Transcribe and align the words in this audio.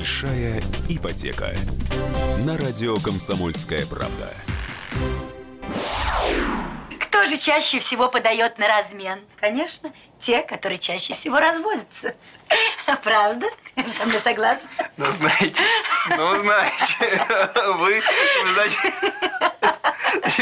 Большая 0.00 0.62
ипотека. 0.88 1.50
На 2.46 2.56
радио 2.56 2.96
«Комсомольская 2.96 3.84
правда». 3.84 4.32
Кто 7.00 7.26
же 7.26 7.36
чаще 7.36 7.80
всего 7.80 8.08
подает 8.08 8.56
на 8.56 8.66
размен? 8.66 9.20
Конечно, 9.38 9.92
те, 10.18 10.40
которые 10.40 10.78
чаще 10.78 11.12
всего 11.12 11.38
разводятся. 11.38 12.14
Правда? 13.04 13.48
Со 13.98 14.06
мной 14.06 14.20
согласны? 14.20 14.70
Ну, 14.96 15.10
знаете, 15.10 15.64
ну, 16.16 16.34
знаете, 16.38 17.26
вы, 17.76 18.02
значит, 18.54 18.94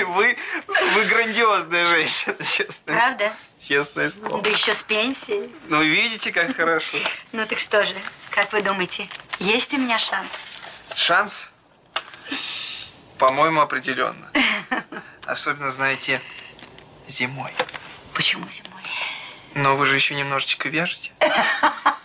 вы, 0.06 0.36
вы 0.68 1.04
грандиозная 1.06 1.86
женщина, 1.86 2.36
честно. 2.44 2.92
Правда? 2.92 3.32
Честное 3.58 4.08
слово. 4.08 4.40
Да 4.40 4.50
еще 4.50 4.72
с 4.72 4.84
пенсией. 4.84 5.50
Ну, 5.66 5.82
видите, 5.82 6.30
как 6.30 6.54
хорошо. 6.54 6.96
Ну 7.32 7.44
так 7.44 7.58
что 7.58 7.84
же, 7.84 7.94
как 8.30 8.52
вы 8.52 8.62
думаете, 8.62 9.08
есть 9.38 9.74
у 9.74 9.78
меня 9.78 9.98
шанс? 9.98 10.62
Шанс? 10.94 11.52
По-моему, 13.18 13.60
определенно. 13.60 14.30
Особенно, 15.26 15.70
знаете, 15.70 16.22
зимой. 17.08 17.52
Почему 18.14 18.48
зимой? 18.50 18.82
Но 19.54 19.76
вы 19.76 19.86
же 19.86 19.94
еще 19.94 20.14
немножечко 20.14 20.68
вяжете. 20.68 21.12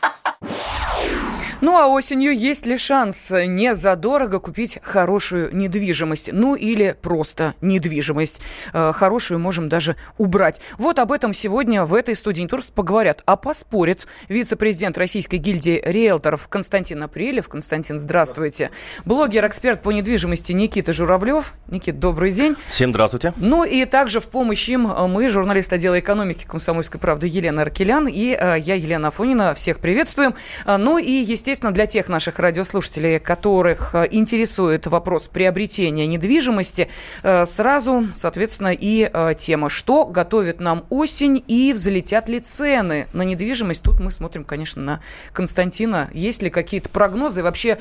Ну 1.63 1.77
а 1.77 1.87
осенью 1.87 2.37
есть 2.37 2.65
ли 2.65 2.77
шанс 2.77 3.31
не 3.31 3.73
задорого 3.73 4.39
купить 4.39 4.79
хорошую 4.83 5.55
недвижимость? 5.55 6.29
Ну 6.33 6.55
или 6.55 6.93
просто 7.01 7.55
недвижимость. 7.61 8.41
Э, 8.73 8.91
хорошую 8.93 9.39
можем 9.39 9.69
даже 9.69 9.95
убрать. 10.17 10.59
Вот 10.77 10.99
об 10.99 11.13
этом 11.13 11.33
сегодня 11.33 11.85
в 11.85 11.93
этой 11.93 12.17
студии 12.17 12.45
Турс 12.45 12.65
поговорят. 12.65 13.21
А 13.25 13.37
поспорит 13.37 14.07
вице-президент 14.27 14.97
Российской 14.97 15.37
гильдии 15.37 15.81
риэлторов 15.85 16.49
Константин 16.49 17.01
Апрелев. 17.01 17.47
Константин, 17.47 17.97
здравствуйте. 17.97 18.69
Блогер-эксперт 19.05 19.81
по 19.81 19.93
недвижимости 19.93 20.51
Никита 20.51 20.91
Журавлев. 20.91 21.53
Никит, 21.69 21.97
добрый 21.97 22.33
день. 22.33 22.57
Всем 22.67 22.89
здравствуйте. 22.89 23.31
Ну 23.37 23.63
и 23.63 23.85
также 23.85 24.19
в 24.19 24.27
помощь 24.27 24.67
им 24.67 24.81
мы, 24.81 25.29
журналист 25.29 25.71
отдела 25.71 25.97
экономики 25.97 26.43
«Комсомольской 26.45 26.99
правды» 26.99 27.27
Елена 27.27 27.61
Аркелян 27.61 28.09
и 28.09 28.37
э, 28.37 28.59
я, 28.59 28.75
Елена 28.75 29.07
Афонина. 29.07 29.53
Всех 29.53 29.79
приветствуем. 29.79 30.35
Э, 30.65 30.75
ну 30.75 30.97
и, 30.97 31.09
естественно, 31.09 31.52
Естественно, 31.53 31.71
для 31.71 31.85
тех 31.85 32.09
наших 32.09 32.39
радиослушателей, 32.39 33.19
которых 33.19 33.93
э, 33.93 34.07
интересует 34.09 34.87
вопрос 34.87 35.27
приобретения 35.27 36.07
недвижимости, 36.07 36.87
э, 37.21 37.45
сразу, 37.45 38.07
соответственно, 38.15 38.73
и 38.73 39.07
э, 39.13 39.35
тема, 39.37 39.69
что 39.69 40.05
готовит 40.05 40.59
нам 40.59 40.83
осень 40.89 41.43
и 41.47 41.71
взлетят 41.73 42.27
ли 42.27 42.39
цены 42.39 43.05
на 43.13 43.21
недвижимость. 43.21 43.83
Тут 43.83 43.99
мы 43.99 44.11
смотрим, 44.11 44.45
конечно, 44.45 44.81
на 44.81 44.99
Константина. 45.31 46.09
Есть 46.11 46.41
ли 46.41 46.49
какие-то 46.49 46.89
прогнозы? 46.89 47.43
Вообще 47.43 47.77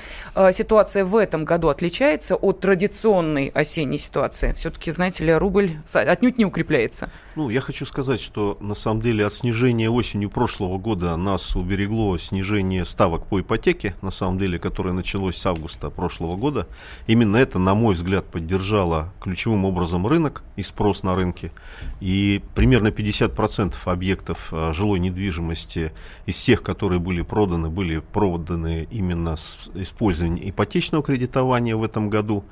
ситуация 0.52 1.06
в 1.06 1.16
этом 1.16 1.46
году 1.46 1.68
отличается 1.68 2.36
от 2.36 2.60
традиционной 2.60 3.48
осенней 3.54 3.98
ситуации? 3.98 4.52
Все-таки, 4.52 4.92
знаете 4.92 5.24
ли, 5.24 5.32
рубль 5.32 5.70
отнюдь 5.94 6.36
не 6.36 6.44
укрепляется. 6.44 7.08
Ну, 7.36 7.48
я 7.48 7.62
хочу 7.62 7.86
сказать, 7.86 8.20
что 8.20 8.58
на 8.60 8.74
самом 8.74 9.00
деле 9.00 9.24
от 9.24 9.32
снижения 9.32 9.88
осенью 9.88 10.28
прошлого 10.28 10.76
года 10.76 11.16
нас 11.16 11.56
уберегло 11.56 12.18
снижение 12.18 12.84
ставок 12.84 13.24
по 13.24 13.40
ипотеке, 13.40 13.61
на 14.02 14.10
самом 14.10 14.38
деле, 14.38 14.58
которое 14.58 14.92
началось 14.92 15.36
с 15.36 15.46
августа 15.46 15.90
прошлого 15.90 16.36
года. 16.36 16.66
Именно 17.06 17.36
это, 17.36 17.58
на 17.58 17.74
мой 17.74 17.94
взгляд, 17.94 18.24
поддержало 18.24 19.12
ключевым 19.20 19.64
образом 19.64 20.06
рынок 20.06 20.42
и 20.56 20.62
спрос 20.62 21.02
на 21.02 21.14
рынке. 21.14 21.52
И 22.00 22.42
примерно 22.54 22.88
50% 22.88 23.74
объектов 23.84 24.48
а, 24.52 24.72
жилой 24.72 24.98
недвижимости 24.98 25.92
из 26.26 26.36
всех, 26.36 26.62
которые 26.62 26.98
были 26.98 27.22
проданы, 27.22 27.70
были 27.70 27.98
проданы 27.98 28.88
именно 28.90 29.36
с 29.36 29.70
использованием 29.74 30.50
ипотечного 30.50 31.04
кредитования 31.04 31.76
в 31.76 31.84
этом 31.84 32.10
году. 32.10 32.44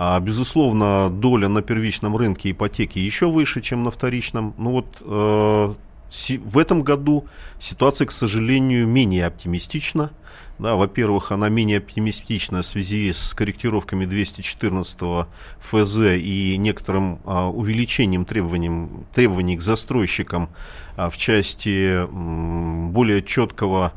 А, 0.00 0.20
безусловно, 0.20 1.10
доля 1.10 1.48
на 1.48 1.60
первичном 1.60 2.16
рынке 2.16 2.52
ипотеки 2.52 3.00
еще 3.00 3.30
выше, 3.30 3.60
чем 3.60 3.82
на 3.82 3.90
вторичном. 3.90 4.54
Ну 4.56 4.70
вот 4.70 4.86
э, 5.00 5.74
в 6.10 6.58
этом 6.58 6.82
году 6.82 7.26
ситуация, 7.58 8.06
к 8.06 8.12
сожалению, 8.12 8.86
менее 8.86 9.26
оптимистична. 9.26 10.10
Да, 10.58 10.74
во-первых, 10.74 11.30
она 11.30 11.48
менее 11.48 11.78
оптимистична 11.78 12.62
в 12.62 12.66
связи 12.66 13.12
с 13.12 13.32
корректировками 13.32 14.06
214 14.06 15.26
ФЗ 15.60 15.96
и 16.16 16.56
некоторым 16.58 17.20
а, 17.24 17.48
увеличением 17.48 18.24
требований, 18.24 18.88
требований 19.14 19.56
к 19.56 19.62
застройщикам 19.62 20.48
а, 20.96 21.10
в 21.10 21.16
части 21.16 22.04
м, 22.04 22.90
более 22.90 23.22
четкого 23.22 23.92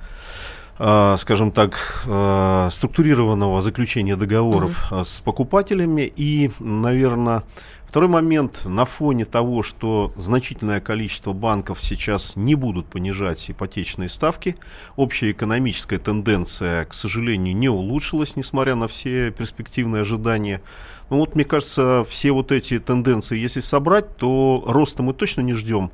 Э, 0.83 1.15
скажем 1.19 1.51
так, 1.51 2.03
э, 2.07 2.69
структурированного 2.71 3.61
заключения 3.61 4.15
договоров 4.15 4.91
угу. 4.91 5.03
с 5.03 5.21
покупателями. 5.21 6.11
И, 6.15 6.49
наверное, 6.59 7.43
второй 7.91 8.07
момент, 8.07 8.61
на 8.63 8.85
фоне 8.85 9.25
того, 9.25 9.63
что 9.63 10.13
значительное 10.15 10.79
количество 10.79 11.33
банков 11.33 11.79
сейчас 11.81 12.37
не 12.37 12.55
будут 12.55 12.85
понижать 12.85 13.51
ипотечные 13.51 14.07
ставки, 14.07 14.55
общая 14.95 15.31
экономическая 15.31 15.97
тенденция, 15.97 16.85
к 16.85 16.93
сожалению, 16.93 17.53
не 17.53 17.67
улучшилась, 17.67 18.37
несмотря 18.37 18.75
на 18.75 18.87
все 18.87 19.31
перспективные 19.31 20.03
ожидания. 20.03 20.61
Ну 21.09 21.17
вот, 21.17 21.35
мне 21.35 21.43
кажется, 21.43 22.05
все 22.07 22.31
вот 22.31 22.53
эти 22.53 22.79
тенденции, 22.79 23.37
если 23.37 23.59
собрать, 23.59 24.15
то 24.15 24.63
роста 24.65 25.03
мы 25.03 25.13
точно 25.13 25.41
не 25.41 25.51
ждем 25.51 25.91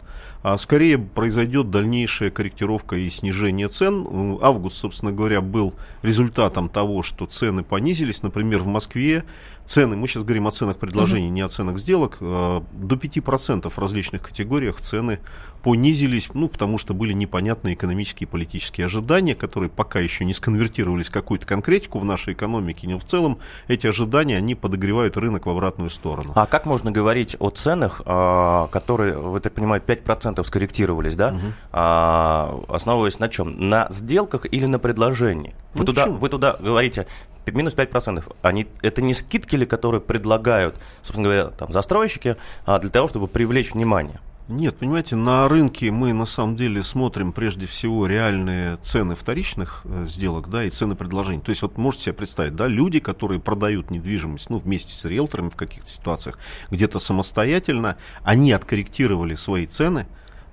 а 0.48 0.58
скорее 0.58 0.98
произойдет 0.98 1.72
дальнейшая 1.72 2.32
корректировка 2.32 2.96
и 2.96 3.10
снижение 3.10 3.68
цен. 3.68 4.40
Август, 4.42 4.78
собственно 4.78 5.12
говоря, 5.12 5.42
был 5.42 5.74
результатом 6.04 6.70
того, 6.70 7.04
что 7.04 7.26
цены 7.26 7.64
понизились. 7.64 8.24
Например, 8.24 8.60
в 8.60 8.66
Москве 8.66 9.26
цены, 9.66 9.98
мы 9.98 10.08
сейчас 10.08 10.24
говорим 10.24 10.48
о 10.48 10.52
ценах 10.52 10.78
предложений, 10.78 11.28
uh-huh. 11.28 11.32
не 11.32 11.42
о 11.42 11.50
ценах 11.50 11.78
сделок, 11.78 12.20
э, 12.22 12.62
до 12.72 12.96
5% 12.96 13.70
в 13.70 13.78
различных 13.78 14.22
категориях 14.22 14.80
цены 14.80 15.20
понизились, 15.68 16.30
ну, 16.34 16.48
потому 16.48 16.78
что 16.78 16.94
были 16.94 17.12
непонятные 17.12 17.74
экономические 17.74 18.26
и 18.26 18.32
политические 18.32 18.86
ожидания, 18.86 19.36
которые 19.36 19.70
пока 19.70 20.00
еще 20.00 20.24
не 20.24 20.34
сконвертировались 20.34 21.10
в 21.10 21.12
какую-то 21.12 21.46
конкретику 21.46 22.00
в 22.00 22.06
нашей 22.06 22.36
экономике, 22.36 22.88
но 22.88 22.98
в 22.98 23.04
целом 23.04 23.40
эти 23.68 23.86
ожидания, 23.86 24.38
они 24.38 24.56
подогревают 24.56 25.18
рынок 25.18 25.46
в 25.46 25.50
обратную 25.50 25.90
сторону. 25.90 26.32
А 26.36 26.46
как 26.46 26.66
можно 26.66 26.90
говорить 26.92 27.36
о 27.40 27.50
ценах, 27.50 28.02
а, 28.06 28.68
которые, 28.68 29.18
вы 29.18 29.42
так 29.42 29.56
понимаете, 29.56 29.86
5% 29.86 30.42
скорректировались, 30.46 31.18
да, 31.18 31.36
угу. 31.36 32.74
основываясь 32.74 33.20
на 33.20 33.28
чем? 33.28 33.70
На 33.70 33.88
сделках 33.90 34.46
или 34.50 34.68
на 34.68 34.80
предложении? 34.80 35.54
Вы, 35.74 35.82
ну, 35.82 35.86
туда, 35.86 36.08
вы 36.08 36.30
туда 36.30 36.56
говорите, 36.62 37.08
минус 37.52 37.76
5%. 37.76 38.24
Они, 38.42 38.68
это 38.82 39.02
не 39.02 39.14
скидки 39.14 39.58
ли, 39.58 39.66
которые 39.66 40.00
предлагают, 40.00 40.76
собственно 41.02 41.24
говоря, 41.24 41.48
там, 41.48 41.74
застройщики 41.74 42.38
а 42.66 42.80
для 42.80 42.90
того, 42.90 43.10
чтобы 43.10 43.28
привлечь 43.28 43.74
внимание? 43.74 44.22
Нет, 44.50 44.78
понимаете, 44.78 45.18
на 45.18 45.48
рынке 45.50 45.92
мы 45.92 46.14
на 46.14 46.26
самом 46.26 46.56
деле 46.56 46.82
смотрим 46.82 47.34
прежде 47.34 47.68
всего 47.68 48.08
реальные 48.08 48.78
цены 48.78 49.14
вторичных 49.14 49.82
э, 49.84 50.06
сделок, 50.08 50.50
да, 50.50 50.64
и 50.64 50.70
цены 50.70 50.96
предложений. 50.96 51.42
То 51.42 51.50
есть 51.50 51.62
вот 51.62 51.78
можете 51.78 52.06
себе 52.06 52.14
представить, 52.14 52.56
да, 52.56 52.68
люди, 52.68 53.00
которые 53.00 53.42
продают 53.42 53.92
недвижимость, 53.92 54.50
ну, 54.50 54.60
вместе 54.60 54.94
с 54.94 55.04
риэлторами 55.04 55.50
в 55.50 55.58
каких-то 55.58 55.90
ситуациях, 55.90 56.40
где-то 56.72 56.98
самостоятельно, 56.98 57.98
они 58.24 58.54
откорректировали 58.54 59.36
свои 59.36 59.66
цены, 59.66 60.08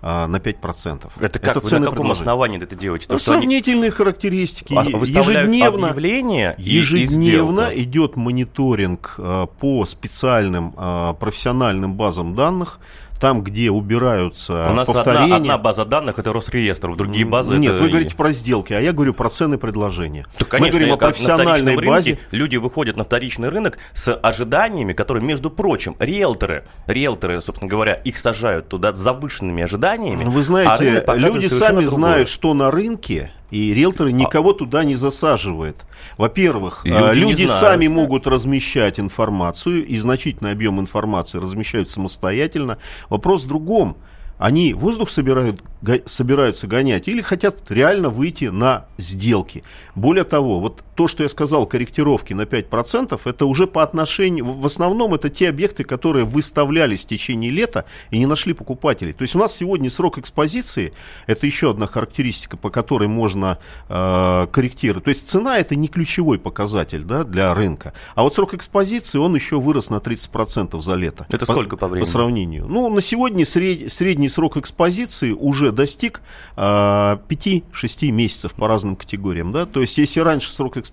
а, 0.06 0.26
на 0.26 0.36
5%. 0.36 1.12
Это 1.18 1.38
как? 1.38 1.56
Это 1.56 1.66
вы 1.66 1.78
на 1.78 1.86
каком 1.86 2.10
основании 2.10 2.62
это 2.62 2.76
делаете? 2.76 3.06
То, 3.06 3.14
ну, 3.14 3.18
сравнительные 3.18 3.84
они... 3.84 3.90
характеристики. 3.90 4.74
А, 4.74 4.82
ежедневно, 4.84 5.88
объявление 5.88 6.54
ежедневно 6.58 7.70
и, 7.70 7.80
и 7.80 7.84
идет 7.84 8.16
мониторинг 8.16 9.14
а, 9.16 9.46
по 9.46 9.86
специальным 9.86 10.74
а, 10.76 11.14
профессиональным 11.14 11.94
базам 11.94 12.34
данных 12.34 12.80
там, 13.20 13.42
где 13.42 13.70
убираются 13.70 14.68
У 14.70 14.74
нас 14.74 14.86
повторения... 14.86 15.24
одна, 15.24 15.36
одна 15.36 15.58
база 15.58 15.84
данных 15.84 16.18
это 16.18 16.32
Росреестр, 16.32 16.94
другие 16.94 17.24
базы 17.24 17.56
Нет, 17.56 17.74
это... 17.74 17.82
вы 17.82 17.88
говорите 17.88 18.16
про 18.16 18.32
сделки, 18.32 18.72
а 18.72 18.80
я 18.80 18.92
говорю 18.92 19.14
про 19.14 19.28
цены 19.30 19.58
предложения. 19.58 20.26
То, 20.38 20.44
конечно, 20.44 20.66
Мы 20.66 20.70
говорим 20.70 20.94
о 20.94 20.96
профессиональной 20.96 21.76
базе. 21.76 22.10
Рынке 22.10 22.24
люди 22.30 22.56
выходят 22.56 22.96
на 22.96 23.04
вторичный 23.04 23.48
рынок 23.48 23.78
с 23.92 24.14
ожиданиями, 24.14 24.92
которые, 24.92 25.24
между 25.24 25.50
прочим, 25.50 25.96
риэлторы, 25.98 26.64
риэлторы, 26.86 27.40
собственно 27.40 27.70
говоря, 27.70 27.94
их 27.94 28.18
сажают 28.18 28.68
туда 28.68 28.92
с 28.92 28.96
завышенными 28.96 29.62
ожиданиями. 29.62 30.24
Вы 30.24 30.42
знаете, 30.42 31.04
а 31.06 31.14
люди 31.14 31.46
сами 31.46 31.82
другое. 31.82 31.88
знают, 31.88 32.28
что 32.28 32.54
на 32.54 32.70
рынке 32.70 33.32
и 33.54 33.72
риэлторы 33.72 34.10
а 34.10 34.12
никого 34.12 34.50
а... 34.50 34.54
туда 34.54 34.82
не 34.82 34.96
засаживают. 34.96 35.86
Во-первых, 36.18 36.84
люди, 36.84 36.96
а, 36.96 37.12
люди 37.12 37.46
сами 37.46 37.86
могут 37.86 38.26
размещать 38.26 38.98
информацию, 38.98 39.86
и 39.86 39.96
значительный 39.98 40.50
объем 40.50 40.80
информации 40.80 41.38
размещают 41.38 41.88
самостоятельно. 41.88 42.78
Вопрос 43.08 43.44
в 43.44 43.48
другом. 43.48 43.96
Они 44.38 44.74
воздух 44.74 45.08
собирают, 45.08 45.62
собираются 46.06 46.66
гонять 46.66 47.06
или 47.06 47.20
хотят 47.20 47.70
реально 47.70 48.08
выйти 48.08 48.46
на 48.46 48.86
сделки. 48.98 49.62
Более 49.94 50.24
того, 50.24 50.58
вот 50.58 50.82
то, 50.94 51.06
что 51.06 51.22
я 51.22 51.28
сказал, 51.28 51.66
корректировки 51.66 52.34
на 52.34 52.42
5%, 52.42 53.20
это 53.24 53.46
уже 53.46 53.66
по 53.66 53.82
отношению, 53.82 54.52
в 54.52 54.66
основном 54.66 55.14
это 55.14 55.28
те 55.28 55.48
объекты, 55.48 55.84
которые 55.84 56.24
выставлялись 56.24 57.04
в 57.04 57.06
течение 57.06 57.50
лета 57.50 57.84
и 58.10 58.18
не 58.18 58.26
нашли 58.26 58.52
покупателей. 58.52 59.12
То 59.12 59.22
есть 59.22 59.34
у 59.34 59.38
нас 59.38 59.56
сегодня 59.56 59.90
срок 59.90 60.18
экспозиции, 60.18 60.92
это 61.26 61.46
еще 61.46 61.70
одна 61.70 61.86
характеристика, 61.86 62.56
по 62.56 62.70
которой 62.70 63.08
можно 63.08 63.58
э, 63.88 64.46
корректировать. 64.52 65.04
То 65.04 65.10
есть 65.10 65.28
цена 65.28 65.58
это 65.58 65.76
не 65.76 65.88
ключевой 65.88 66.38
показатель 66.38 67.02
да, 67.04 67.24
для 67.24 67.52
рынка. 67.54 67.92
А 68.14 68.22
вот 68.22 68.34
срок 68.34 68.54
экспозиции, 68.54 69.18
он 69.18 69.34
еще 69.34 69.60
вырос 69.60 69.90
на 69.90 69.96
30% 69.96 70.80
за 70.80 70.94
лето. 70.94 71.26
Это 71.30 71.44
сколько 71.44 71.76
по 71.76 71.88
времени? 71.88 72.06
По 72.06 72.10
сравнению. 72.10 72.66
Ну, 72.66 72.88
на 72.88 73.00
сегодня 73.00 73.44
сред, 73.44 73.92
средний 73.92 74.28
срок 74.28 74.56
экспозиции 74.56 75.32
уже 75.32 75.72
достиг 75.72 76.22
э, 76.56 76.60
5-6 76.60 78.10
месяцев 78.10 78.52
по 78.52 78.68
разным 78.68 78.96
категориям. 78.96 79.52
Да? 79.52 79.66
То 79.66 79.80
есть 79.80 79.98
если 79.98 80.20
раньше 80.20 80.52
срок 80.52 80.76
экспозиции 80.76 80.83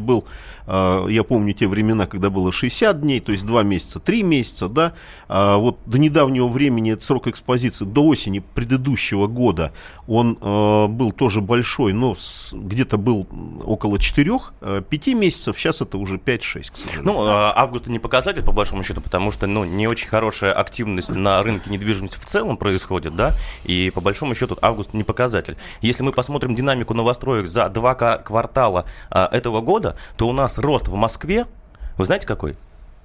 был, 0.00 0.24
э, 0.61 0.61
я 0.66 1.24
помню 1.24 1.54
те 1.54 1.66
времена, 1.66 2.06
когда 2.06 2.30
было 2.30 2.52
60 2.52 3.00
дней, 3.00 3.20
то 3.20 3.32
есть 3.32 3.46
2 3.46 3.62
месяца, 3.62 4.00
3 4.00 4.22
месяца, 4.22 4.68
да, 4.68 4.92
а 5.28 5.56
вот 5.56 5.78
до 5.86 5.98
недавнего 5.98 6.48
времени 6.48 6.92
этот 6.92 7.04
срок 7.04 7.26
экспозиции, 7.26 7.84
до 7.84 8.04
осени 8.04 8.40
предыдущего 8.40 9.26
года, 9.26 9.72
он 10.06 10.38
э, 10.40 10.86
был 10.88 11.12
тоже 11.12 11.40
большой, 11.40 11.92
но 11.92 12.14
где-то 12.52 12.96
был 12.98 13.26
около 13.64 13.96
4-5 13.96 14.40
э, 14.60 15.14
месяцев, 15.14 15.58
сейчас 15.58 15.80
это 15.80 15.98
уже 15.98 16.16
5-6, 16.16 16.72
к 16.72 16.76
сожалению. 16.76 17.04
Ну, 17.04 17.26
а, 17.26 17.52
август 17.56 17.86
не 17.86 17.98
показатель, 17.98 18.42
по 18.42 18.52
большому 18.52 18.82
счету, 18.82 19.00
потому 19.00 19.30
что, 19.30 19.46
ну, 19.46 19.64
не 19.64 19.86
очень 19.86 20.08
хорошая 20.08 20.52
активность 20.52 21.14
на 21.14 21.42
рынке 21.42 21.70
недвижимости 21.70 22.18
в 22.18 22.26
целом 22.26 22.56
происходит, 22.56 23.16
да, 23.16 23.32
и 23.64 23.90
по 23.94 24.00
большому 24.00 24.34
счету 24.34 24.56
август 24.60 24.94
не 24.94 25.04
показатель. 25.04 25.56
Если 25.80 26.02
мы 26.02 26.12
посмотрим 26.12 26.54
динамику 26.54 26.94
новостроек 26.94 27.46
за 27.46 27.68
два 27.68 27.94
квартала 27.94 28.84
а, 29.10 29.28
этого 29.32 29.60
года, 29.60 29.96
то 30.16 30.28
у 30.28 30.32
нас 30.32 30.51
рост 30.58 30.88
в 30.88 30.94
Москве, 30.94 31.46
вы 31.96 32.04
знаете 32.04 32.26
какой? 32.26 32.56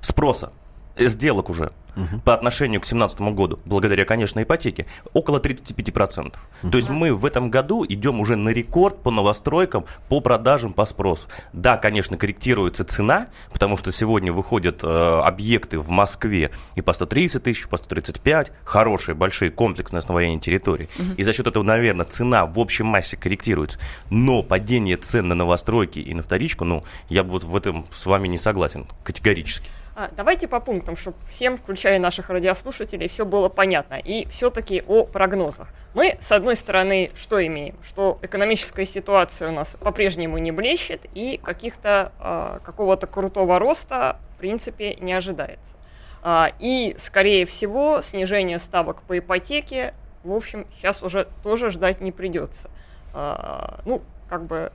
Спроса 0.01 0.51
э, 0.95 1.07
сделок 1.07 1.49
уже 1.49 1.71
угу. 1.97 2.19
по 2.23 2.33
отношению 2.33 2.79
к 2.79 2.83
2017 2.83 3.21
году, 3.35 3.59
благодаря, 3.65 4.05
конечно, 4.05 4.41
ипотеке, 4.41 4.85
около 5.13 5.39
35%. 5.39 6.27
Угу. 6.63 6.71
То 6.71 6.77
есть 6.77 6.89
мы 6.89 7.13
в 7.13 7.25
этом 7.25 7.49
году 7.49 7.85
идем 7.87 8.19
уже 8.19 8.35
на 8.35 8.49
рекорд 8.49 9.01
по 9.01 9.11
новостройкам, 9.11 9.85
по 10.09 10.21
продажам, 10.21 10.73
по 10.73 10.85
спросу. 10.85 11.27
Да, 11.53 11.77
конечно, 11.77 12.17
корректируется 12.17 12.85
цена, 12.85 13.27
потому 13.51 13.77
что 13.77 13.91
сегодня 13.91 14.31
выходят 14.31 14.83
э, 14.83 14.87
объекты 14.87 15.79
в 15.79 15.89
Москве 15.89 16.51
и 16.75 16.81
по 16.81 16.93
130 16.93 17.43
тысяч, 17.43 17.67
по 17.67 17.77
135, 17.77 18.51
хорошие, 18.63 19.15
большие 19.15 19.51
комплексные 19.51 19.99
основания 19.99 20.39
территории. 20.39 20.89
Угу. 20.97 21.13
И 21.17 21.23
за 21.23 21.33
счет 21.33 21.47
этого, 21.47 21.63
наверное, 21.63 22.05
цена 22.05 22.45
в 22.45 22.59
общей 22.59 22.83
массе 22.83 23.17
корректируется. 23.17 23.79
Но 24.09 24.43
падение 24.43 24.97
цен 24.97 25.27
на 25.27 25.35
новостройки 25.35 25.99
и 25.99 26.13
на 26.13 26.23
вторичку, 26.23 26.65
ну, 26.65 26.83
я 27.09 27.23
бы 27.23 27.31
вот 27.31 27.43
в 27.43 27.55
этом 27.55 27.85
с 27.91 28.05
вами 28.05 28.27
не 28.27 28.37
согласен 28.37 28.85
категорически. 29.03 29.69
А, 29.99 30.11
давайте 30.15 30.47
по 30.47 30.59
пунктам, 30.59 30.95
чтобы 30.95 31.17
всем, 31.27 31.57
включая 31.57 31.97
наших 31.97 32.29
радиослушателей, 32.29 33.07
все 33.07 33.25
было 33.25 33.49
понятно. 33.49 33.95
И 33.95 34.27
все-таки 34.27 34.83
о 34.85 35.05
прогнозах. 35.05 35.69
Мы, 35.95 36.17
с 36.19 36.31
одной 36.31 36.55
стороны, 36.55 37.09
что 37.15 37.43
имеем? 37.43 37.75
Что 37.83 38.19
экономическая 38.21 38.85
ситуация 38.85 39.49
у 39.49 39.51
нас 39.51 39.75
по-прежнему 39.79 40.37
не 40.37 40.51
блещет, 40.51 41.07
и 41.15 41.39
каких-то 41.43 42.11
э, 42.19 42.59
какого-то 42.63 43.07
крутого 43.07 43.57
роста, 43.57 44.17
в 44.35 44.37
принципе, 44.37 44.93
не 44.97 45.13
ожидается. 45.13 45.75
А, 46.21 46.51
и, 46.59 46.93
скорее 46.99 47.47
всего, 47.47 48.01
снижение 48.01 48.59
ставок 48.59 49.01
по 49.01 49.17
ипотеке, 49.17 49.95
в 50.23 50.31
общем, 50.31 50.67
сейчас 50.75 51.01
уже 51.01 51.27
тоже 51.41 51.71
ждать 51.71 52.01
не 52.01 52.11
придется. 52.11 52.69
А, 53.15 53.79
ну, 53.83 54.03
как 54.29 54.45
бы 54.45 54.71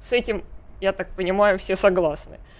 с 0.00 0.14
этим, 0.14 0.42
я 0.80 0.94
так 0.94 1.10
понимаю, 1.10 1.58
все 1.58 1.76
согласны. 1.76 2.38
А, 2.38 2.54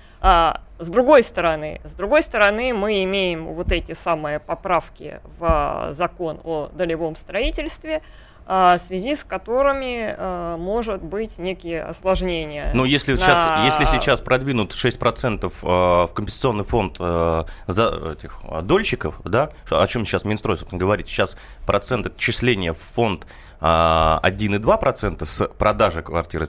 с 0.79 0.89
другой 0.89 1.23
стороны, 1.23 1.81
с 1.85 1.93
другой 1.93 2.23
стороны, 2.23 2.73
мы 2.73 3.05
имеем 3.05 3.47
вот 3.53 3.71
эти 3.73 3.93
самые 3.93 4.41
поправки 4.41 5.21
в 5.39 5.89
закон 5.91 6.41
о 6.45 6.71
долевом 6.73 7.15
строительстве, 7.15 8.03
а, 8.47 8.77
в 8.77 8.81
связи 8.81 9.15
с 9.15 9.25
которыми 9.25 10.15
а, 10.17 10.57
может 10.59 11.03
быть 11.03 11.39
некие 11.39 11.83
осложнения. 11.83 12.73
Но 12.75 12.85
если, 12.85 13.13
на... 13.13 13.19
сейчас, 13.19 13.79
если 13.79 13.97
сейчас 13.97 14.21
продвинут 14.21 14.73
6% 14.73 15.53
а, 15.63 16.07
в 16.07 16.13
компенсационный 16.13 16.65
фонд 16.65 16.99
за 16.99 18.15
этих 18.19 18.41
дольщиков, 18.63 19.21
да, 19.25 19.51
о 19.71 19.87
чем 19.87 20.05
сейчас 20.05 20.25
Минстрой, 20.25 20.59
собственно, 20.59 20.81
говорит, 20.81 21.09
сейчас 21.09 21.39
процент 21.67 22.07
отчисления 22.07 22.73
в 22.73 22.79
фонд 22.79 23.27
1,2% 23.65 25.17
а, 25.21 25.25
с 25.25 25.49
продажи 25.49 26.03
квартиры, 26.03 26.47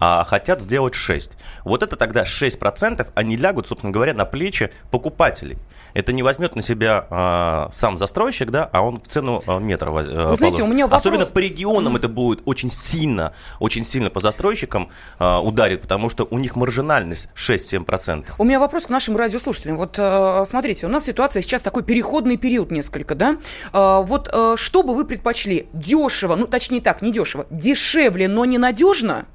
а 0.00 0.24
хотят 0.24 0.62
сделать 0.62 0.94
6%. 0.94 1.32
Вот 1.64 1.82
это 1.82 1.96
тогда 1.96 2.22
6%, 2.22 3.08
они 3.14 3.36
лягут, 3.36 3.66
собственно 3.66 3.92
говоря, 3.92 4.14
на 4.14 4.24
плечи 4.24 4.70
покупателей. 4.90 5.58
Это 5.92 6.12
не 6.12 6.22
возьмет 6.22 6.56
на 6.56 6.62
себя 6.62 7.06
а, 7.10 7.70
сам 7.72 7.98
застройщик, 7.98 8.50
да, 8.50 8.68
а 8.72 8.80
он 8.82 9.00
в 9.00 9.06
цену 9.06 9.42
а, 9.46 9.58
метра 9.58 9.90
воз, 9.90 10.06
э, 10.06 10.26
Вы 10.28 10.36
знаете, 10.36 10.62
у 10.62 10.66
меня 10.66 10.86
вопрос... 10.86 11.02
Особенно 11.02 11.26
по 11.26 11.38
регионам 11.38 11.94
mm-hmm. 11.94 11.98
это 11.98 12.08
будет 12.08 12.42
очень 12.46 12.70
сильно, 12.70 13.32
очень 13.60 13.84
сильно 13.84 14.08
по 14.08 14.20
застройщикам 14.20 14.88
а, 15.18 15.40
ударит, 15.40 15.82
потому 15.82 16.08
что 16.08 16.26
у 16.30 16.38
них 16.38 16.56
маржинальность 16.56 17.28
6-7%. 17.36 18.32
У 18.38 18.44
меня 18.44 18.60
вопрос 18.60 18.86
к 18.86 18.90
нашим 18.90 19.16
радиослушателям. 19.16 19.76
Вот 19.76 19.96
а, 19.98 20.44
смотрите, 20.46 20.86
у 20.86 20.88
нас 20.88 21.04
ситуация 21.04 21.42
сейчас 21.42 21.60
такой 21.60 21.82
переходный 21.82 22.38
период 22.38 22.70
несколько, 22.70 23.14
да? 23.14 23.36
А, 23.72 24.00
вот 24.00 24.28
а, 24.32 24.56
что 24.56 24.82
бы 24.82 24.94
вы 24.94 25.04
предпочли? 25.04 25.68
Дешево, 25.72 26.36
ну 26.36 26.45
ну, 26.46 26.50
точнее 26.50 26.80
так, 26.80 27.02
не 27.02 27.10
дешево, 27.10 27.46
дешевле, 27.50 28.28
но 28.28 28.44
ненадежно, 28.44 29.26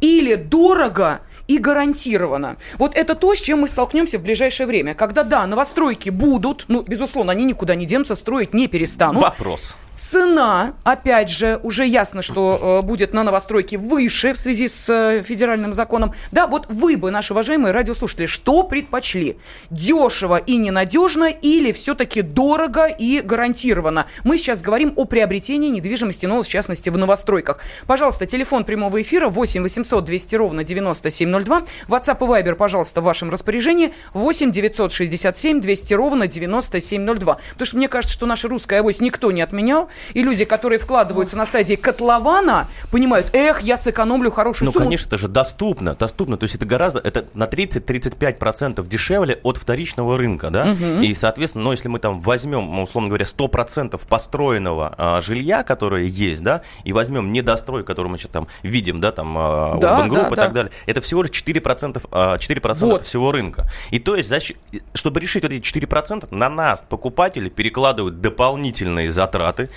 или 0.00 0.36
дорого 0.36 1.20
и 1.48 1.58
гарантированно. 1.58 2.56
Вот 2.78 2.94
это 2.94 3.16
то, 3.16 3.34
с 3.34 3.40
чем 3.40 3.60
мы 3.60 3.68
столкнемся 3.68 4.18
в 4.18 4.22
ближайшее 4.22 4.66
время. 4.66 4.94
Когда, 4.94 5.24
да, 5.24 5.44
новостройки 5.46 6.10
будут, 6.10 6.66
ну, 6.68 6.82
безусловно, 6.82 7.32
они 7.32 7.44
никуда 7.44 7.74
не 7.74 7.84
денутся, 7.84 8.14
строить 8.14 8.54
не 8.54 8.68
перестанут. 8.68 9.20
Вопрос. 9.22 9.74
Цена, 10.02 10.74
опять 10.82 11.30
же, 11.30 11.60
уже 11.62 11.86
ясно, 11.86 12.22
что 12.22 12.80
э, 12.82 12.84
будет 12.84 13.14
на 13.14 13.22
новостройке 13.22 13.78
выше 13.78 14.32
в 14.32 14.38
связи 14.38 14.66
с 14.66 14.90
э, 14.90 15.22
федеральным 15.22 15.72
законом. 15.72 16.12
Да, 16.32 16.48
вот 16.48 16.66
вы 16.68 16.96
бы, 16.96 17.12
наши 17.12 17.32
уважаемые 17.32 17.72
радиослушатели, 17.72 18.26
что 18.26 18.64
предпочли? 18.64 19.38
Дешево 19.70 20.38
и 20.38 20.56
ненадежно 20.56 21.30
или 21.30 21.70
все-таки 21.70 22.22
дорого 22.22 22.86
и 22.86 23.20
гарантированно? 23.20 24.06
Мы 24.24 24.38
сейчас 24.38 24.60
говорим 24.60 24.92
о 24.96 25.04
приобретении 25.04 25.68
недвижимости, 25.68 26.26
но 26.26 26.42
в 26.42 26.48
частности 26.48 26.90
в 26.90 26.98
новостройках. 26.98 27.60
Пожалуйста, 27.86 28.26
телефон 28.26 28.64
прямого 28.64 29.00
эфира 29.00 29.28
8 29.28 29.62
800 29.62 30.04
200 30.04 30.34
ровно 30.34 30.64
9702. 30.64 31.62
WhatsApp 31.86 32.16
и 32.16 32.42
Viber, 32.42 32.56
пожалуйста, 32.56 33.02
в 33.02 33.04
вашем 33.04 33.30
распоряжении 33.30 33.94
8 34.14 34.50
967 34.50 35.60
200 35.60 35.94
ровно 35.94 36.26
9702. 36.26 37.38
Потому 37.52 37.66
что 37.66 37.76
мне 37.76 37.88
кажется, 37.88 38.14
что 38.14 38.26
наша 38.26 38.48
русская 38.48 38.80
авось 38.80 38.98
никто 38.98 39.30
не 39.30 39.42
отменял. 39.42 39.88
И 40.14 40.22
люди, 40.22 40.44
которые 40.44 40.78
вкладываются 40.78 41.36
на 41.36 41.46
стадии 41.46 41.74
котлована, 41.74 42.68
понимают, 42.90 43.28
эх, 43.32 43.60
я 43.62 43.76
сэкономлю 43.76 44.30
хорошую 44.30 44.66
ну, 44.66 44.72
сумму. 44.72 44.84
Ну, 44.84 44.88
конечно, 44.90 45.08
это 45.08 45.18
же 45.18 45.28
доступно, 45.28 45.94
доступно. 45.94 46.36
То 46.36 46.44
есть 46.44 46.54
это 46.54 46.66
гораздо, 46.66 47.00
это 47.00 47.26
на 47.34 47.44
30-35% 47.44 48.86
дешевле 48.86 49.40
от 49.42 49.56
вторичного 49.56 50.18
рынка, 50.18 50.50
да? 50.50 50.72
Угу. 50.72 51.02
И, 51.02 51.14
соответственно, 51.14 51.64
ну, 51.64 51.72
если 51.72 51.88
мы 51.88 51.98
там 51.98 52.20
возьмем, 52.20 52.80
условно 52.80 53.08
говоря, 53.08 53.24
100% 53.24 54.00
построенного 54.08 54.94
а, 54.96 55.20
жилья, 55.20 55.62
которое 55.62 56.04
есть, 56.04 56.42
да, 56.42 56.62
и 56.84 56.92
возьмем 56.92 57.32
недострой, 57.32 57.84
который 57.84 58.08
мы 58.08 58.18
сейчас 58.18 58.30
там 58.30 58.48
видим, 58.62 59.00
да, 59.00 59.12
там, 59.12 59.34
а, 59.38 59.78
да, 59.78 60.06
Group 60.06 60.14
да, 60.14 60.26
и 60.26 60.30
да. 60.30 60.36
так 60.36 60.52
далее, 60.52 60.72
это 60.86 61.00
всего 61.00 61.22
лишь 61.22 61.30
4%, 61.30 62.02
а, 62.10 62.36
4% 62.36 62.80
вот. 62.80 63.06
всего 63.06 63.32
рынка. 63.32 63.66
И 63.90 63.98
то 63.98 64.16
есть, 64.16 64.28
защ... 64.28 64.52
чтобы 64.94 65.20
решить 65.20 65.42
вот 65.42 65.52
эти 65.52 65.62
4%, 65.62 66.34
на 66.34 66.48
нас, 66.48 66.84
покупатели, 66.88 67.48
перекладывают 67.48 68.20
дополнительные 68.20 69.10
затраты, 69.10 69.70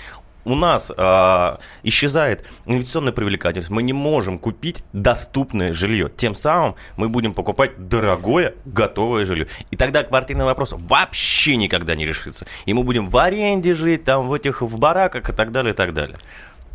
у 0.46 0.54
нас 0.54 0.92
э, 0.96 1.56
исчезает 1.82 2.44
инвестиционная 2.66 3.12
привлекательность. 3.12 3.68
Мы 3.68 3.82
не 3.82 3.92
можем 3.92 4.38
купить 4.38 4.84
доступное 4.92 5.72
жилье. 5.72 6.08
Тем 6.16 6.36
самым 6.36 6.76
мы 6.96 7.08
будем 7.08 7.34
покупать 7.34 7.88
дорогое, 7.88 8.54
готовое 8.64 9.26
жилье. 9.26 9.48
И 9.72 9.76
тогда 9.76 10.04
квартирный 10.04 10.44
вопрос 10.44 10.72
вообще 10.78 11.56
никогда 11.56 11.96
не 11.96 12.06
решится. 12.06 12.46
И 12.64 12.72
мы 12.72 12.84
будем 12.84 13.08
в 13.08 13.18
аренде 13.18 13.74
жить, 13.74 14.04
там, 14.04 14.28
в 14.28 14.32
этих, 14.32 14.62
в 14.62 14.78
бараках 14.78 15.28
и 15.28 15.32
так 15.32 15.50
далее, 15.50 15.74
и 15.74 15.76
так 15.76 15.92
далее. 15.92 16.16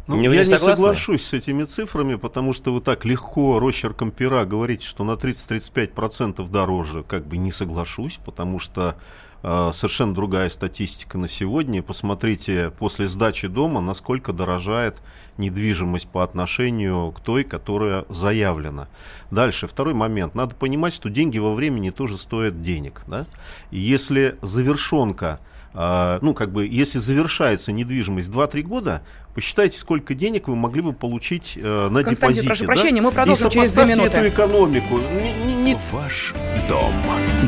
Ну, 0.07 0.17
не, 0.17 0.25
я 0.25 0.43
не 0.43 0.57
соглашусь 0.57 1.23
с 1.23 1.33
этими 1.33 1.63
цифрами, 1.63 2.15
потому 2.15 2.51
что 2.51 2.73
вы 2.73 2.81
так 2.81 3.05
легко 3.05 3.57
росчерком 3.59 4.11
пера 4.11 4.43
говорите, 4.43 4.85
что 4.85 5.05
на 5.05 5.11
30-35% 5.11 6.49
дороже. 6.49 7.03
Как 7.03 7.25
бы 7.25 7.37
не 7.37 7.53
соглашусь, 7.53 8.19
потому 8.25 8.59
что 8.59 8.97
совершенно 9.41 10.13
другая 10.13 10.49
статистика 10.49 11.17
на 11.17 11.27
сегодня. 11.27 11.81
Посмотрите 11.81 12.71
после 12.77 13.07
сдачи 13.07 13.47
дома, 13.47 13.81
насколько 13.81 14.33
дорожает 14.33 15.01
недвижимость 15.37 16.07
по 16.07 16.23
отношению 16.23 17.11
к 17.11 17.19
той, 17.21 17.43
которая 17.43 18.05
заявлена. 18.09 18.87
Дальше, 19.31 19.67
второй 19.67 19.93
момент. 19.93 20.35
Надо 20.35 20.55
понимать, 20.55 20.93
что 20.93 21.09
деньги 21.09 21.39
во 21.39 21.53
времени 21.53 21.89
тоже 21.89 22.17
стоят 22.17 22.61
денег. 22.61 23.01
Да? 23.07 23.25
И 23.71 23.79
если 23.79 24.37
завершенка 24.41 25.39
а, 25.39 25.50
ну, 25.73 26.33
как 26.33 26.51
бы, 26.51 26.67
если 26.67 26.99
завершается 26.99 27.71
недвижимость 27.71 28.29
2-3 28.29 28.61
года, 28.63 29.03
посчитайте, 29.33 29.77
сколько 29.77 30.13
денег 30.13 30.47
вы 30.47 30.55
могли 30.55 30.81
бы 30.81 30.93
получить 30.93 31.53
э, 31.55 31.89
на 31.89 32.03
Константин, 32.03 32.43
депозите. 32.43 32.47
прошу 32.47 32.61
да? 32.61 32.67
прощения, 32.67 33.01
мы 33.01 33.11
продолжим 33.11 33.47
И 33.47 33.51
через 33.51 33.71
две 33.73 33.83
сопоставьте 33.83 34.01
минуты. 34.01 34.17
эту 34.17 34.29
экономику. 34.35 34.97
Не- 34.97 35.33
не- 35.45 35.55
не 35.63 35.77
Ваш 35.91 36.33
дом 36.67 36.93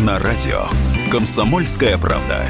на 0.05 0.19
радио. 0.19 0.63
Комсомольская 1.11 1.97
правда. 1.97 2.45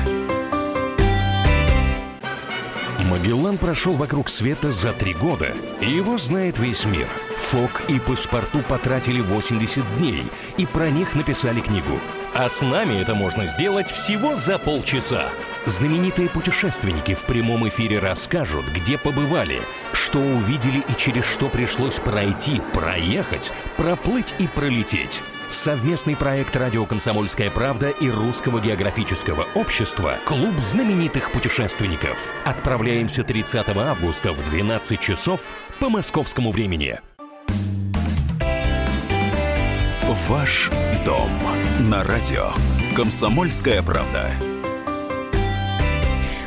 Магеллан 3.09 3.57
прошел 3.57 3.93
вокруг 3.93 4.29
света 4.29 4.71
за 4.71 4.91
три 4.93 5.13
года, 5.13 5.53
и 5.81 5.89
его 5.89 6.17
знает 6.17 6.57
весь 6.57 6.85
мир. 6.85 7.07
Фок 7.35 7.83
и 7.89 7.99
паспорту 7.99 8.59
потратили 8.67 9.19
80 9.19 9.83
дней, 9.97 10.23
и 10.57 10.65
про 10.65 10.89
них 10.89 11.13
написали 11.13 11.59
книгу. 11.59 11.99
А 12.33 12.49
с 12.49 12.61
нами 12.61 12.95
это 13.01 13.13
можно 13.13 13.45
сделать 13.45 13.91
всего 13.91 14.35
за 14.35 14.57
полчаса. 14.57 15.29
Знаменитые 15.65 16.29
путешественники 16.29 17.13
в 17.13 17.23
прямом 17.23 17.67
эфире 17.69 17.99
расскажут, 17.99 18.65
где 18.75 18.97
побывали, 18.97 19.61
что 19.93 20.19
увидели 20.19 20.79
и 20.79 20.95
через 20.97 21.23
что 21.23 21.47
пришлось 21.47 21.95
пройти, 21.95 22.61
проехать, 22.73 23.53
проплыть 23.77 24.33
и 24.39 24.47
пролететь. 24.47 25.21
Совместный 25.47 26.17
проект 26.17 26.55
«Радио 26.55 26.85
Комсомольская 26.85 27.49
правда» 27.49 27.89
и 27.89 28.09
Русского 28.09 28.59
географического 28.59 29.47
общества 29.55 30.17
«Клуб 30.25 30.59
знаменитых 30.59 31.31
путешественников». 31.31 32.33
Отправляемся 32.43 33.23
30 33.23 33.69
августа 33.77 34.33
в 34.33 34.49
12 34.49 34.99
часов 34.99 35.47
по 35.79 35.89
московскому 35.89 36.51
времени. 36.51 36.99
Ваш 40.27 40.69
дом 41.05 41.29
на 41.89 42.03
радио. 42.03 42.49
Комсомольская 42.95 43.81
правда. 43.81 44.31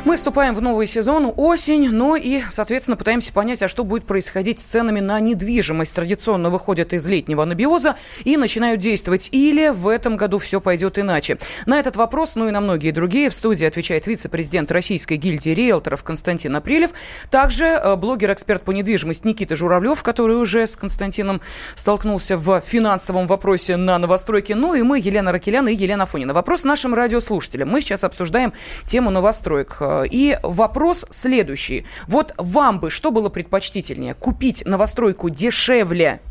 Мы 0.07 0.15
вступаем 0.15 0.55
в 0.55 0.61
новый 0.61 0.87
сезон, 0.87 1.33
осень, 1.35 1.89
ну 1.89 2.15
и, 2.15 2.41
соответственно, 2.49 2.95
пытаемся 2.95 3.33
понять, 3.33 3.61
а 3.61 3.67
что 3.67 3.83
будет 3.83 4.05
происходить 4.05 4.57
с 4.57 4.63
ценами 4.63 5.01
на 5.01 5.19
недвижимость. 5.19 5.93
Традиционно 5.93 6.49
выходят 6.49 6.93
из 6.93 7.05
летнего 7.05 7.43
анабиоза 7.43 7.97
и 8.23 8.37
начинают 8.37 8.79
действовать. 8.79 9.27
Или 9.33 9.67
в 9.67 9.89
этом 9.89 10.15
году 10.15 10.37
все 10.37 10.61
пойдет 10.61 10.97
иначе. 10.97 11.39
На 11.65 11.77
этот 11.77 11.97
вопрос, 11.97 12.35
ну 12.35 12.47
и 12.47 12.51
на 12.51 12.61
многие 12.61 12.91
другие, 12.91 13.29
в 13.29 13.35
студии 13.35 13.65
отвечает 13.65 14.07
вице-президент 14.07 14.71
Российской 14.71 15.17
гильдии 15.17 15.49
риэлторов 15.49 16.05
Константин 16.05 16.55
Апрелев. 16.55 16.91
Также 17.29 17.65
э, 17.65 17.97
блогер-эксперт 17.97 18.63
по 18.63 18.71
недвижимости 18.71 19.27
Никита 19.27 19.57
Журавлев, 19.57 20.01
который 20.03 20.37
уже 20.37 20.67
с 20.67 20.77
Константином 20.77 21.41
столкнулся 21.75 22.37
в 22.37 22.61
финансовом 22.61 23.27
вопросе 23.27 23.75
на 23.75 23.97
новостройке. 23.97 24.55
Ну 24.55 24.73
и 24.73 24.83
мы, 24.83 24.99
Елена 24.99 25.33
Ракелян 25.33 25.67
и 25.67 25.75
Елена 25.75 26.03
Афонина. 26.05 26.33
Вопрос 26.33 26.63
нашим 26.63 26.93
радиослушателям. 26.93 27.67
Мы 27.67 27.81
сейчас 27.81 28.05
обсуждаем 28.05 28.53
тему 28.85 29.09
новостроек. 29.09 29.75
Э, 29.97 30.07
И 30.09 30.37
вопрос 30.43 31.05
следующий. 31.09 31.85
Вот 32.07 32.33
вам 32.37 32.79
бы 32.79 32.89
что 32.89 33.11
было 33.11 33.29
предпочтительнее? 33.29 34.13
Купить 34.13 34.65
новостройку 34.65 35.29
дешевле, 35.29 36.21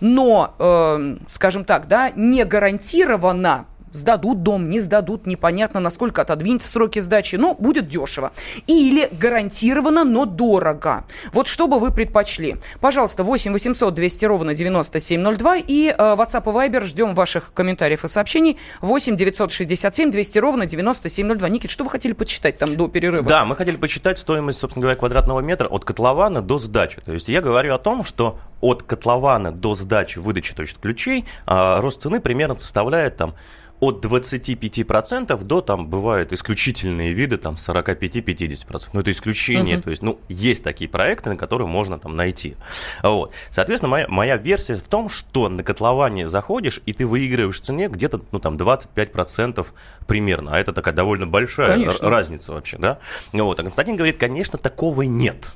но, 0.00 0.54
э, 0.58 1.16
скажем 1.28 1.64
так, 1.64 1.88
да, 1.88 2.10
не 2.10 2.44
гарантированно 2.44 3.66
сдадут 3.92 4.42
дом, 4.42 4.68
не 4.70 4.80
сдадут, 4.80 5.26
непонятно, 5.26 5.80
насколько 5.80 6.22
отодвинется 6.22 6.68
сроки 6.68 6.98
сдачи, 7.00 7.36
но 7.36 7.54
будет 7.54 7.88
дешево. 7.88 8.32
Или 8.66 9.08
гарантированно, 9.12 10.04
но 10.04 10.24
дорого. 10.24 11.04
Вот 11.32 11.48
что 11.48 11.68
бы 11.68 11.78
вы 11.78 11.92
предпочли? 11.92 12.56
Пожалуйста, 12.80 13.24
8 13.24 13.52
800 13.52 13.94
200 13.94 14.24
ровно 14.26 14.54
9702 14.54 15.56
и 15.56 15.88
э, 15.88 15.96
WhatsApp 15.96 16.42
и 16.42 16.68
Viber 16.68 16.84
ждем 16.84 17.14
ваших 17.14 17.52
комментариев 17.52 18.04
и 18.04 18.08
сообщений. 18.08 18.58
8 18.80 19.16
967 19.16 20.10
200 20.10 20.38
ровно 20.38 20.66
9702. 20.66 21.48
Никит, 21.48 21.70
что 21.70 21.84
вы 21.84 21.90
хотели 21.90 22.12
почитать 22.12 22.58
там 22.58 22.76
до 22.76 22.88
перерыва? 22.88 23.24
Да, 23.24 23.44
мы 23.44 23.56
хотели 23.56 23.76
почитать 23.76 24.18
стоимость, 24.18 24.58
собственно 24.58 24.82
говоря, 24.82 24.98
квадратного 24.98 25.40
метра 25.40 25.66
от 25.68 25.84
котлована 25.84 26.42
до 26.42 26.58
сдачи. 26.58 27.00
То 27.04 27.12
есть 27.12 27.28
я 27.28 27.40
говорю 27.40 27.74
о 27.74 27.78
том, 27.78 28.04
что 28.04 28.38
от 28.60 28.82
котлована 28.82 29.52
до 29.52 29.74
сдачи 29.74 30.18
выдачи 30.18 30.54
то 30.54 30.62
есть 30.62 30.78
ключей 30.80 31.24
а, 31.46 31.80
рост 31.80 32.02
цены 32.02 32.20
примерно 32.20 32.58
составляет 32.58 33.16
там 33.16 33.34
от 33.80 34.04
25% 34.04 35.42
до, 35.44 35.60
там, 35.60 35.86
бывают 35.88 36.32
исключительные 36.32 37.12
виды, 37.12 37.36
там, 37.36 37.56
45-50%. 37.56 38.88
Ну, 38.92 39.00
это 39.00 39.10
исключение, 39.10 39.76
Мгм. 39.76 39.82
то 39.84 39.90
есть, 39.90 40.02
ну, 40.02 40.18
есть 40.28 40.64
такие 40.64 40.90
проекты, 40.90 41.30
на 41.30 41.36
которые 41.36 41.68
можно 41.68 41.98
там 41.98 42.16
найти. 42.16 42.56
Вот. 43.02 43.32
Соответственно, 43.50 43.90
моя, 43.90 44.06
моя 44.08 44.36
версия 44.36 44.74
в 44.76 44.82
том, 44.82 45.08
что 45.08 45.48
на 45.48 45.62
котловане 45.62 46.26
заходишь, 46.28 46.80
и 46.86 46.92
ты 46.92 47.06
выигрываешь 47.06 47.60
в 47.60 47.64
цене 47.64 47.88
где-то, 47.88 48.20
ну, 48.32 48.40
там, 48.40 48.56
25% 48.56 49.66
примерно, 50.06 50.54
а 50.54 50.58
это 50.58 50.72
такая 50.72 50.94
довольно 50.94 51.26
большая 51.26 51.66
Конечно. 51.68 52.08
разница 52.08 52.52
вообще, 52.52 52.78
да? 52.78 52.98
Вот. 53.32 53.60
А 53.60 53.62
Константин 53.62 53.96
говорит, 53.96 54.16
конечно, 54.16 54.58
такого 54.58 55.02
нет. 55.02 55.52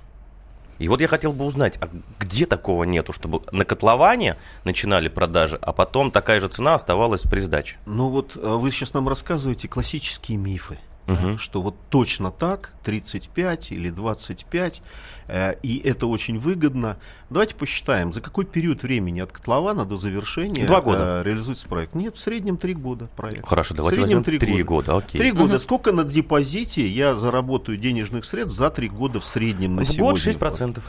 И 0.79 0.89
вот 0.89 1.01
я 1.01 1.09
хотел 1.09 1.33
бы 1.33 1.45
узнать, 1.45 1.79
а 1.81 1.89
где 2.19 2.47
такого 2.47 2.85
нету, 2.85 3.13
чтобы 3.13 3.43
на 3.53 3.65
котловане 3.65 4.37
начинали 4.65 5.09
продажи, 5.09 5.59
а 5.61 5.73
потом 5.73 6.11
такая 6.11 6.41
же 6.41 6.49
цена 6.49 6.75
оставалась 6.75 7.23
при 7.23 7.41
сдаче? 7.41 7.77
Ну 7.87 8.09
вот 8.09 8.37
а 8.37 8.57
вы 8.57 8.71
сейчас 8.71 8.95
нам 8.95 9.09
рассказываете 9.09 9.69
классические 9.69 10.39
мифы. 10.39 10.79
Да, 11.07 11.37
Что 11.37 11.61
вот 11.63 11.75
точно 11.91 12.31
так, 12.31 12.73
35 12.85 13.73
или 13.73 13.91
25, 13.91 14.83
э, 15.29 15.55
и 15.63 15.79
это 15.79 16.07
очень 16.07 16.39
выгодно. 16.39 16.97
Давайте 17.29 17.55
посчитаем, 17.57 18.13
за 18.13 18.21
какой 18.21 18.45
период 18.45 18.83
времени 18.83 19.21
от 19.21 19.33
котлована 19.33 19.85
до 19.85 19.97
завершения 19.97 20.65
Два 20.67 20.81
года. 20.81 21.21
э, 21.21 21.29
реализуется 21.29 21.67
проект. 21.69 21.95
Нет, 21.95 22.17
в 22.17 22.21
среднем 22.21 22.57
3 22.57 22.75
года 22.75 23.09
проект. 23.17 23.47
Хорошо, 23.49 23.75
В 23.75 23.77
давайте 23.79 23.97
среднем 23.97 24.19
возьмем 24.19 24.25
три 24.25 24.39
три 24.39 24.63
года, 24.63 24.97
окей. 24.97 25.19
Три 25.21 25.33
года. 25.33 25.59
Сколько 25.59 25.93
на 25.93 26.05
депозите 26.05 26.87
я 26.87 27.15
заработаю 27.15 27.77
денежных 27.79 28.25
средств 28.25 28.57
за 28.57 28.71
три 28.71 28.89
года 28.89 29.19
в 29.21 29.25
среднем 29.25 29.75
на 29.77 29.83
В 29.83 29.87
сегодня? 29.87 30.11
год 30.13 30.19
6%. 30.19 30.83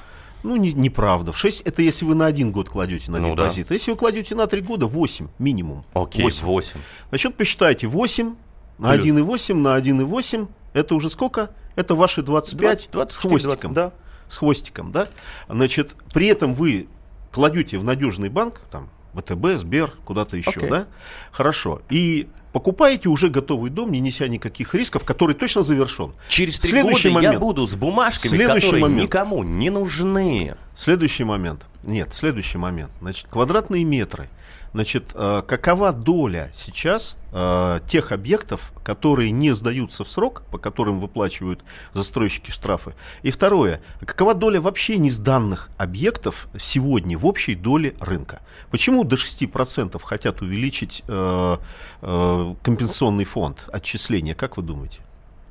Ну, 0.43 0.57
не- 0.57 0.73
неправда. 0.73 1.31
В 1.31 1.37
6 1.37 1.61
это 1.61 1.81
если 1.81 2.05
вы 2.05 2.15
на 2.15 2.25
один 2.25 2.51
год 2.51 2.69
кладете 2.69 3.11
на 3.11 3.19
Ну 3.19 3.33
да. 3.35 3.43
депозит. 3.45 3.71
А 3.71 3.73
если 3.73 3.91
вы 3.91 3.97
кладете 3.97 4.35
на 4.35 4.45
три 4.45 4.61
года, 4.61 4.85
8 4.87 5.29
минимум. 5.39 5.83
Окей, 5.93 6.21
8. 6.21 6.45
8. 6.45 6.79
Значит, 7.09 7.35
посчитайте 7.35 7.87
8 7.87 8.35
на 8.77 8.93
Плюс. 8.93 9.05
1,8 9.05 9.53
на 9.55 9.77
1,8. 9.79 10.47
Это 10.73 10.95
уже 10.95 11.09
сколько? 11.09 11.51
Это 11.75 11.95
ваши 11.95 12.21
25 12.21 12.89
с 13.09 13.17
хвостиком. 13.17 13.73
да. 13.73 13.91
С 14.27 14.37
хвостиком, 14.37 14.91
да? 14.91 15.07
Значит, 15.47 15.95
при 16.13 16.27
этом 16.27 16.53
вы 16.53 16.87
кладете 17.31 17.77
в 17.77 17.83
надежный 17.83 18.29
банк, 18.29 18.61
там, 18.71 18.89
ВТБ, 19.15 19.57
Сбер, 19.57 19.91
куда-то 20.05 20.37
еще, 20.37 20.51
Окей. 20.51 20.69
да? 20.69 20.87
Хорошо. 21.31 21.81
И 21.89 22.27
покупаете 22.51 23.09
уже 23.09 23.29
готовый 23.29 23.69
дом, 23.69 23.91
не 23.91 23.99
неся 23.99 24.27
никаких 24.27 24.73
рисков, 24.73 25.03
который 25.03 25.35
точно 25.35 25.61
завершен. 25.61 26.13
Через 26.29 26.59
три 26.59 26.71
Следующий 26.71 27.09
года 27.09 27.21
я 27.21 27.27
момент. 27.29 27.41
буду 27.41 27.67
с 27.67 27.75
бумажками, 27.75 28.31
Следующий 28.31 28.65
которые 28.67 28.81
момент. 28.83 29.03
никому 29.03 29.43
не 29.43 29.69
нужны. 29.69 30.55
Следующий 30.75 31.23
момент. 31.25 31.65
Нет, 31.83 32.13
следующий 32.13 32.57
момент. 32.57 32.91
Значит, 33.01 33.27
квадратные 33.29 33.83
метры. 33.83 34.29
Значит, 34.73 35.11
э, 35.13 35.43
какова 35.47 35.93
доля 35.93 36.49
сейчас 36.53 37.15
э, 37.31 37.79
тех 37.87 38.11
объектов, 38.11 38.73
которые 38.83 39.29
не 39.29 39.53
сдаются 39.53 40.03
в 40.03 40.09
срок, 40.09 40.43
по 40.49 40.57
которым 40.57 40.99
выплачивают 40.99 41.63
застройщики 41.93 42.49
штрафы? 42.49 42.95
И 43.21 43.29
второе, 43.29 43.81
какова 44.03 44.33
доля 44.33 44.59
вообще 44.59 44.97
не 44.97 45.11
сданных 45.11 45.69
объектов 45.77 46.47
сегодня 46.59 47.19
в 47.19 47.25
общей 47.27 47.53
доле 47.53 47.93
рынка? 47.99 48.41
Почему 48.71 49.03
до 49.03 49.15
6% 49.15 50.01
хотят 50.01 50.41
увеличить 50.41 51.03
э, 51.07 51.57
компенсационный 52.01 53.25
фонд 53.25 53.69
отчисления? 53.71 54.33
Как 54.33 54.57
вы 54.57 54.63
думаете? 54.63 55.01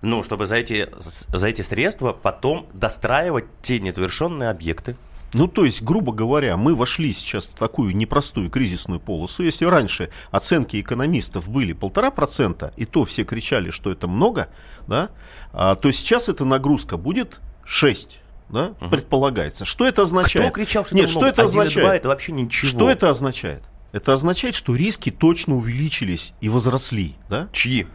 Ну, 0.02 0.24
чтобы 0.24 0.46
за 0.48 0.56
эти, 0.56 0.88
за 1.00 1.46
эти 1.46 1.62
средства 1.62 2.12
потом 2.12 2.66
достраивать 2.74 3.44
те 3.62 3.78
незавершенные 3.78 4.50
объекты. 4.50 4.96
Ну, 5.34 5.48
то 5.48 5.64
есть, 5.64 5.82
грубо 5.82 6.12
говоря, 6.12 6.56
мы 6.56 6.74
вошли 6.74 7.12
сейчас 7.12 7.46
в 7.46 7.54
такую 7.54 7.96
непростую 7.96 8.50
кризисную 8.50 9.00
полосу. 9.00 9.42
Если 9.42 9.64
раньше 9.64 10.10
оценки 10.30 10.80
экономистов 10.80 11.48
были 11.48 11.72
полтора 11.72 12.10
процента, 12.10 12.72
и 12.76 12.84
то 12.84 13.04
все 13.04 13.24
кричали, 13.24 13.70
что 13.70 13.90
это 13.90 14.08
много, 14.08 14.48
да, 14.86 15.10
а, 15.52 15.74
то 15.74 15.90
сейчас 15.90 16.28
эта 16.28 16.44
нагрузка 16.44 16.96
будет 16.96 17.40
6. 17.64 18.20
Да, 18.50 18.74
предполагается. 18.90 19.64
Что 19.64 19.86
это 19.86 20.02
означает? 20.02 20.52
Кто 20.52 20.54
кричал, 20.54 20.84
что 20.84 20.94
Нет, 20.94 21.04
это 21.04 21.10
что 21.10 21.20
много? 21.20 21.32
это 21.32 21.42
1,2 21.42 21.46
означает? 21.46 22.00
это 22.00 22.08
вообще 22.08 22.32
ничего. 22.32 22.68
Что 22.68 22.90
это 22.90 23.08
означает? 23.08 23.62
Это 23.92 24.12
означает, 24.12 24.54
что 24.54 24.74
риски 24.74 25.10
точно 25.10 25.56
увеличились 25.56 26.34
и 26.42 26.50
возросли, 26.50 27.16
да? 27.30 27.48
Чьи? 27.52 27.86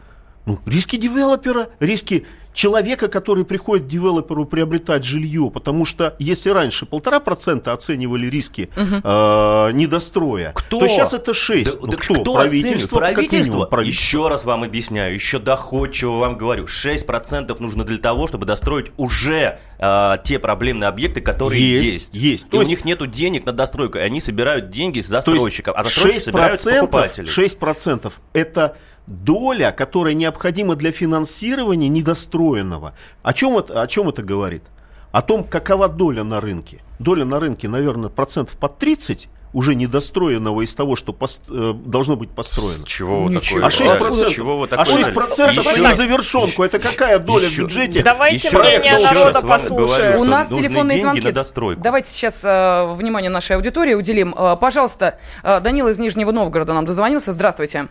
Ну, 0.46 0.58
риски 0.66 0.96
девелопера, 0.96 1.68
риски 1.78 2.26
человека, 2.54 3.08
который 3.08 3.44
приходит 3.44 3.86
к 3.86 3.88
девелоперу 3.88 4.44
приобретать 4.44 5.04
жилье, 5.04 5.50
потому 5.52 5.84
что 5.84 6.16
если 6.18 6.50
раньше 6.50 6.86
полтора 6.86 7.20
процента 7.20 7.72
оценивали 7.72 8.26
риски 8.28 8.68
э, 8.76 9.70
недостроя, 9.72 10.52
Кто? 10.54 10.80
то 10.80 10.88
сейчас 10.88 11.12
это 11.12 11.32
6. 11.34 11.72
Да- 11.72 11.78
Ну, 11.82 11.86
так 11.88 12.00
кто? 12.00 12.14
кто 12.14 12.34
Правительство, 12.34 12.96
минимум, 13.00 13.14
Правительство? 13.14 13.64
правительство. 13.66 14.02
Еще 14.18 14.28
раз 14.28 14.44
вам 14.44 14.64
объясняю, 14.64 15.14
еще 15.14 15.38
доходчиво 15.38 16.18
вам 16.18 16.36
говорю. 16.36 16.66
6% 16.66 17.54
нужно 17.60 17.84
для 17.84 17.98
того, 17.98 18.26
чтобы 18.26 18.46
достроить 18.46 18.86
уже 18.96 19.58
э, 19.78 20.16
те 20.24 20.38
проблемные 20.38 20.88
объекты, 20.88 21.20
которые 21.20 21.60
Есть, 21.62 21.92
есть. 21.92 22.14
есть. 22.14 22.46
И 22.46 22.50
То 22.50 22.56
у 22.56 22.60
есть- 22.60 22.70
них 22.70 22.84
нету 22.84 23.06
денег 23.06 23.46
на 23.46 23.52
достройку, 23.52 23.98
и 23.98 24.00
они 24.00 24.20
собирают 24.20 24.70
деньги 24.70 25.00
с 25.00 25.06
застройщиков, 25.06 25.74
а 25.76 25.82
застройщики 25.84 26.22
собирают 26.24 26.58
с 26.60 26.66
6%, 26.66 26.80
покупателей. 26.80 27.28
6% 27.28 28.12
это 28.32 28.76
доля, 29.08 29.72
которая 29.72 30.14
необходима 30.14 30.76
для 30.76 30.92
финансирования 30.92 31.88
недостроенного. 31.88 32.94
О 33.22 33.32
чем 33.32 33.58
это, 33.58 33.80
о 33.82 33.86
чем 33.86 34.08
это 34.08 34.22
говорит? 34.22 34.64
О 35.10 35.22
том, 35.22 35.44
какова 35.44 35.88
доля 35.88 36.22
на 36.22 36.40
рынке. 36.40 36.82
Доля 36.98 37.24
на 37.24 37.40
рынке, 37.40 37.68
наверное, 37.68 38.10
процентов 38.10 38.56
под 38.56 38.78
30 38.78 39.28
уже 39.54 39.74
недостроенного 39.74 40.60
из 40.60 40.74
того, 40.74 40.94
что 40.94 41.14
пост, 41.14 41.44
э, 41.48 41.72
должно 41.86 42.16
быть 42.16 42.30
построено. 42.30 42.84
Чего 42.84 43.22
вы 43.22 43.34
Ничего. 43.34 43.60
такое? 43.66 43.66
А 43.66 43.70
6%, 43.70 44.28
Чего 44.30 44.58
вы 44.58 44.66
а 44.66 44.68
такое? 44.68 44.84
6 44.94 45.14
процентов 45.14 45.72
Еще- 45.72 45.82
на 45.82 45.94
завершенку. 45.94 46.62
Это 46.62 46.78
какая 46.78 47.18
доля 47.18 47.46
еще- 47.46 47.62
в 47.62 47.68
бюджете? 47.68 48.02
Давайте 48.02 48.46
Еще 48.48 48.58
мнение 48.58 48.92
раз 48.92 49.04
народа 49.04 49.40
послушаем. 49.40 49.86
говорю, 49.86 50.20
У 50.20 50.24
нас 50.24 50.48
телефонные 50.48 51.00
звонки. 51.00 51.32
на. 51.32 51.76
Давайте 51.76 52.10
сейчас 52.10 52.44
э, 52.44 52.92
внимание 52.94 53.30
нашей 53.30 53.56
аудитории 53.56 53.94
уделим. 53.94 54.34
Э, 54.36 54.56
пожалуйста, 54.60 55.18
э, 55.42 55.60
Данил 55.60 55.88
из 55.88 55.98
Нижнего 55.98 56.30
Новгорода 56.30 56.74
нам 56.74 56.84
дозвонился. 56.84 57.32
Здравствуйте. 57.32 57.88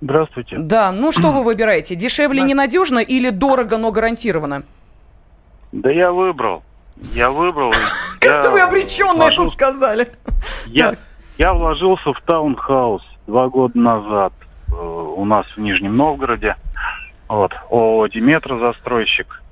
Здравствуйте. 0.00 0.56
Да, 0.58 0.92
ну 0.92 1.10
что 1.12 1.32
вы 1.32 1.42
выбираете? 1.42 1.94
Дешевле 1.94 2.42
ненадежно 2.42 2.98
или 2.98 3.30
дорого, 3.30 3.78
но 3.78 3.90
гарантированно? 3.92 4.62
Да 5.72 5.90
я 5.90 6.12
выбрал. 6.12 6.62
Я 7.12 7.30
выбрал. 7.30 7.72
Как-то 8.20 8.50
вы 8.50 8.60
обреченно 8.60 9.24
это 9.24 9.42
вложился- 9.42 9.50
сказали. 9.50 10.08
Я, 10.66 10.96
я 11.38 11.52
вложился 11.54 12.12
в 12.12 12.20
таунхаус 12.22 13.02
два 13.26 13.48
года 13.48 13.78
назад 13.78 14.32
э, 14.68 14.72
у 14.74 15.24
нас 15.24 15.46
в 15.56 15.58
Нижнем 15.60 15.96
Новгороде. 15.96 16.56
Вот, 17.28 17.52
ООО 17.70 18.06
«Диметра» 18.06 18.58
застройщик. 18.58 19.42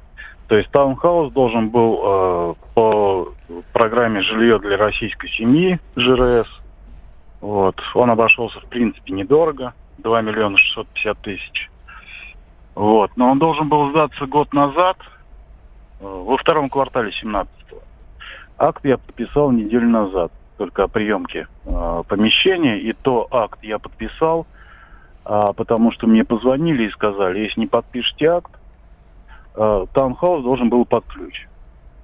То 0.49 0.57
есть 0.57 0.71
таунхаус 0.71 1.33
должен 1.33 1.71
был 1.71 2.01
э, 2.05 2.55
по 2.75 3.29
программе 3.73 4.23
«Жилье 4.23 4.59
для 4.59 4.77
российской 4.77 5.29
семьи» 5.31 5.81
ЖРС. 5.97 6.49
Вот. 7.41 7.81
Он 7.95 8.11
обошелся, 8.11 8.61
в 8.61 8.67
принципе, 8.67 9.13
недорого. 9.13 9.75
2 9.99 10.23
миллиона 10.23 10.57
650 10.57 11.19
тысяч. 11.19 11.71
Вот. 12.75 13.11
Но 13.17 13.31
он 13.31 13.39
должен 13.39 13.69
был 13.69 13.91
сдаться 13.91 14.27
год 14.27 14.53
назад, 14.53 14.97
э, 16.01 16.05
во 16.05 16.37
втором 16.37 16.69
квартале 16.69 17.13
17 17.13 17.51
Акт 18.57 18.85
я 18.85 18.99
подписал 18.99 19.51
неделю 19.51 19.89
назад, 19.89 20.31
только 20.59 20.85
о 20.85 20.89
приемке 20.89 21.49
э, 21.65 22.03
помещения. 22.07 22.79
И 22.79 22.93
то 22.93 23.27
акт 23.31 23.59
я 23.63 23.79
подписал, 23.79 24.47
а, 25.25 25.53
потому 25.53 25.91
что 25.91 26.07
мне 26.07 26.25
позвонили 26.25 26.85
и 26.85 26.91
сказали, 26.91 27.41
если 27.41 27.61
не 27.61 27.67
подпишете 27.67 28.27
акт, 28.27 28.53
э, 29.57 29.87
таунхаус 29.93 30.45
должен 30.45 30.69
был 30.69 30.85
под 30.85 31.05
ключ. 31.07 31.47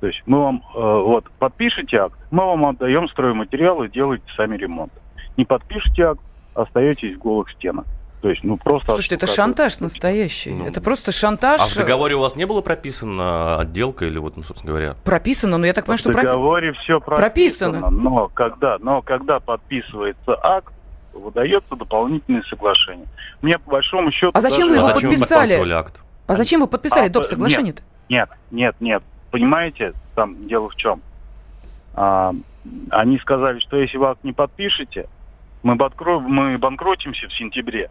То 0.01 0.07
есть 0.07 0.23
мы 0.27 0.41
вам, 0.41 0.63
э, 0.75 0.79
вот, 0.81 1.31
подпишите 1.39 1.99
акт, 1.99 2.19
мы 2.31 2.45
вам 2.45 2.65
отдаем 2.67 3.09
стройматериалы, 3.09 3.89
делайте 3.89 4.25
сами 4.37 4.57
ремонт. 4.57 4.93
Не 5.37 5.45
подпишите 5.45 6.05
акт, 6.05 6.23
остаетесь 6.55 7.17
в 7.17 7.19
голых 7.19 7.51
стенах. 7.51 7.85
То 8.23 8.29
есть, 8.29 8.45
ну, 8.45 8.59
просто... 8.59 8.93
Слушайте, 8.93 9.15
это 9.15 9.27
шантаж 9.27 9.81
настоящий. 9.81 10.51
Ну, 10.53 10.67
это 10.67 10.83
просто 10.83 11.11
шантаж. 11.11 11.61
А 11.63 11.65
в 11.65 11.75
договоре 11.75 12.17
у 12.17 12.21
вас 12.21 12.37
не 12.37 12.45
было 12.45 12.61
прописано 12.61 13.59
отделка 13.61 14.05
или 14.05 14.19
вот, 14.19 14.37
ну, 14.37 14.43
собственно 14.43 14.73
говоря? 14.73 14.95
Прописано, 15.05 15.57
но 15.57 15.65
я 15.67 15.73
так 15.73 15.87
понимаю, 15.87 15.99
что 15.99 16.11
В 16.11 16.13
пропи- 16.15 16.27
договоре 16.27 16.73
все 16.75 17.01
прописано. 17.01 17.81
прописано, 17.81 17.91
но 17.91 18.29
когда, 18.29 18.77
но 18.79 19.01
когда 19.01 19.41
подписывается 19.41 20.37
акт, 20.43 20.75
выдается 21.15 21.75
дополнительное 21.77 22.43
соглашение. 22.43 23.07
Мне 23.41 23.59
по 23.59 23.71
большому 23.71 24.13
счету... 24.13 24.33
А 24.35 24.41
зачем 24.43 24.69
вы 24.69 24.75
даже- 24.77 24.81
его 24.81 24.91
а 24.91 24.95
зачем 24.95 25.11
подписали? 25.11 25.57
вы 25.59 25.73
акт? 25.73 26.01
А 26.27 26.35
зачем 26.35 26.61
вы 26.61 26.67
подписали 26.67 27.07
А, 27.07 27.09
доп. 27.11 27.23
по- 27.23 27.29
соглашение-то? 27.29 27.83
Нет, 28.11 28.29
нет, 28.51 28.77
нет. 28.81 29.03
Понимаете, 29.31 29.95
там 30.15 30.47
дело 30.47 30.69
в 30.69 30.77
чем? 30.77 31.01
А, 31.95 32.35
они 32.91 33.19
сказали, 33.19 33.61
что 33.61 33.79
если 33.79 33.97
вы 33.97 34.09
акт 34.09 34.23
не 34.25 34.33
подпишете, 34.35 35.09
мы, 35.63 35.75
банкро- 35.75 36.21
мы 36.21 36.59
банкротимся 36.59 37.29
в 37.29 37.33
сентябре, 37.35 37.91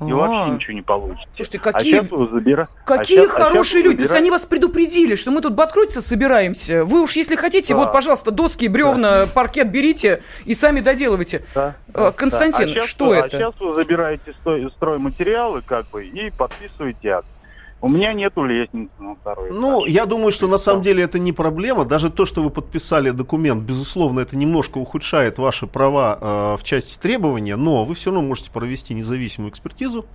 и 0.00 0.12
А. 0.12 0.14
вообще 0.14 0.50
ничего 0.52 0.72
не 0.74 0.82
получится. 0.82 1.26
Слушайте, 1.34 1.58
А 1.58 1.72
какие, 1.72 1.92
сейчас 1.94 2.10
вы 2.10 2.26
забира- 2.26 2.68
какие 2.84 3.18
а 3.18 3.22
а 3.22 3.26
щас 3.26 3.32
хорошие 3.32 3.82
вы 3.82 3.88
люди. 3.88 3.96
То 3.98 4.02
есть 4.02 4.12
забира- 4.14 4.18
они 4.18 4.30
вас 4.30 4.46
предупредили, 4.46 5.14
что 5.16 5.30
мы 5.30 5.40
тут 5.40 5.54
банкротиться 5.54 6.00
собираемся. 6.02 6.84
Вы 6.84 7.02
уж, 7.02 7.16
если 7.16 7.34
хотите, 7.36 7.74
Да. 7.74 7.80
вот, 7.80 7.92
пожалуйста, 7.92 8.30
доски, 8.30 8.68
бревна, 8.68 9.26
паркет 9.34 9.70
берите 9.70 10.22
и 10.44 10.54
сами 10.54 10.80
доделывайте. 10.80 11.44
Да, 11.54 11.74
Э, 11.94 12.12
Константин, 12.14 12.66
да. 12.68 12.72
А 12.72 12.78
щас 12.80 12.88
что 12.88 13.06
вы- 13.06 13.16
это? 13.16 13.26
А 13.26 13.30
сейчас 13.30 13.54
вы 13.60 13.74
забираете 13.74 14.34
стройматериалы, 14.76 15.62
как 15.62 15.88
бы, 15.90 16.04
и 16.06 16.30
подписываете 16.30 17.08
акт. 17.10 17.26
У 17.80 17.88
меня 17.88 18.12
нету 18.12 18.42
лестницы 18.44 18.90
на 18.98 19.14
второй 19.14 19.52
Ну, 19.52 19.82
этаж. 19.82 19.92
я 19.92 20.06
думаю, 20.06 20.32
что 20.32 20.48
на 20.48 20.58
самом 20.58 20.82
деле 20.82 21.04
это 21.04 21.18
не 21.20 21.32
проблема. 21.32 21.84
Даже 21.84 22.10
то, 22.10 22.24
что 22.24 22.42
вы 22.42 22.50
подписали 22.50 23.10
документ, 23.10 23.62
безусловно, 23.62 24.20
это 24.20 24.36
немножко 24.36 24.78
ухудшает 24.78 25.38
ваши 25.38 25.66
права 25.68 26.18
э, 26.20 26.56
в 26.56 26.64
части 26.64 26.98
требования, 26.98 27.54
но 27.56 27.84
вы 27.84 27.94
все 27.94 28.10
равно 28.10 28.26
можете 28.26 28.50
провести 28.50 28.94
независимую 28.94 29.50
экспертизу. 29.52 30.06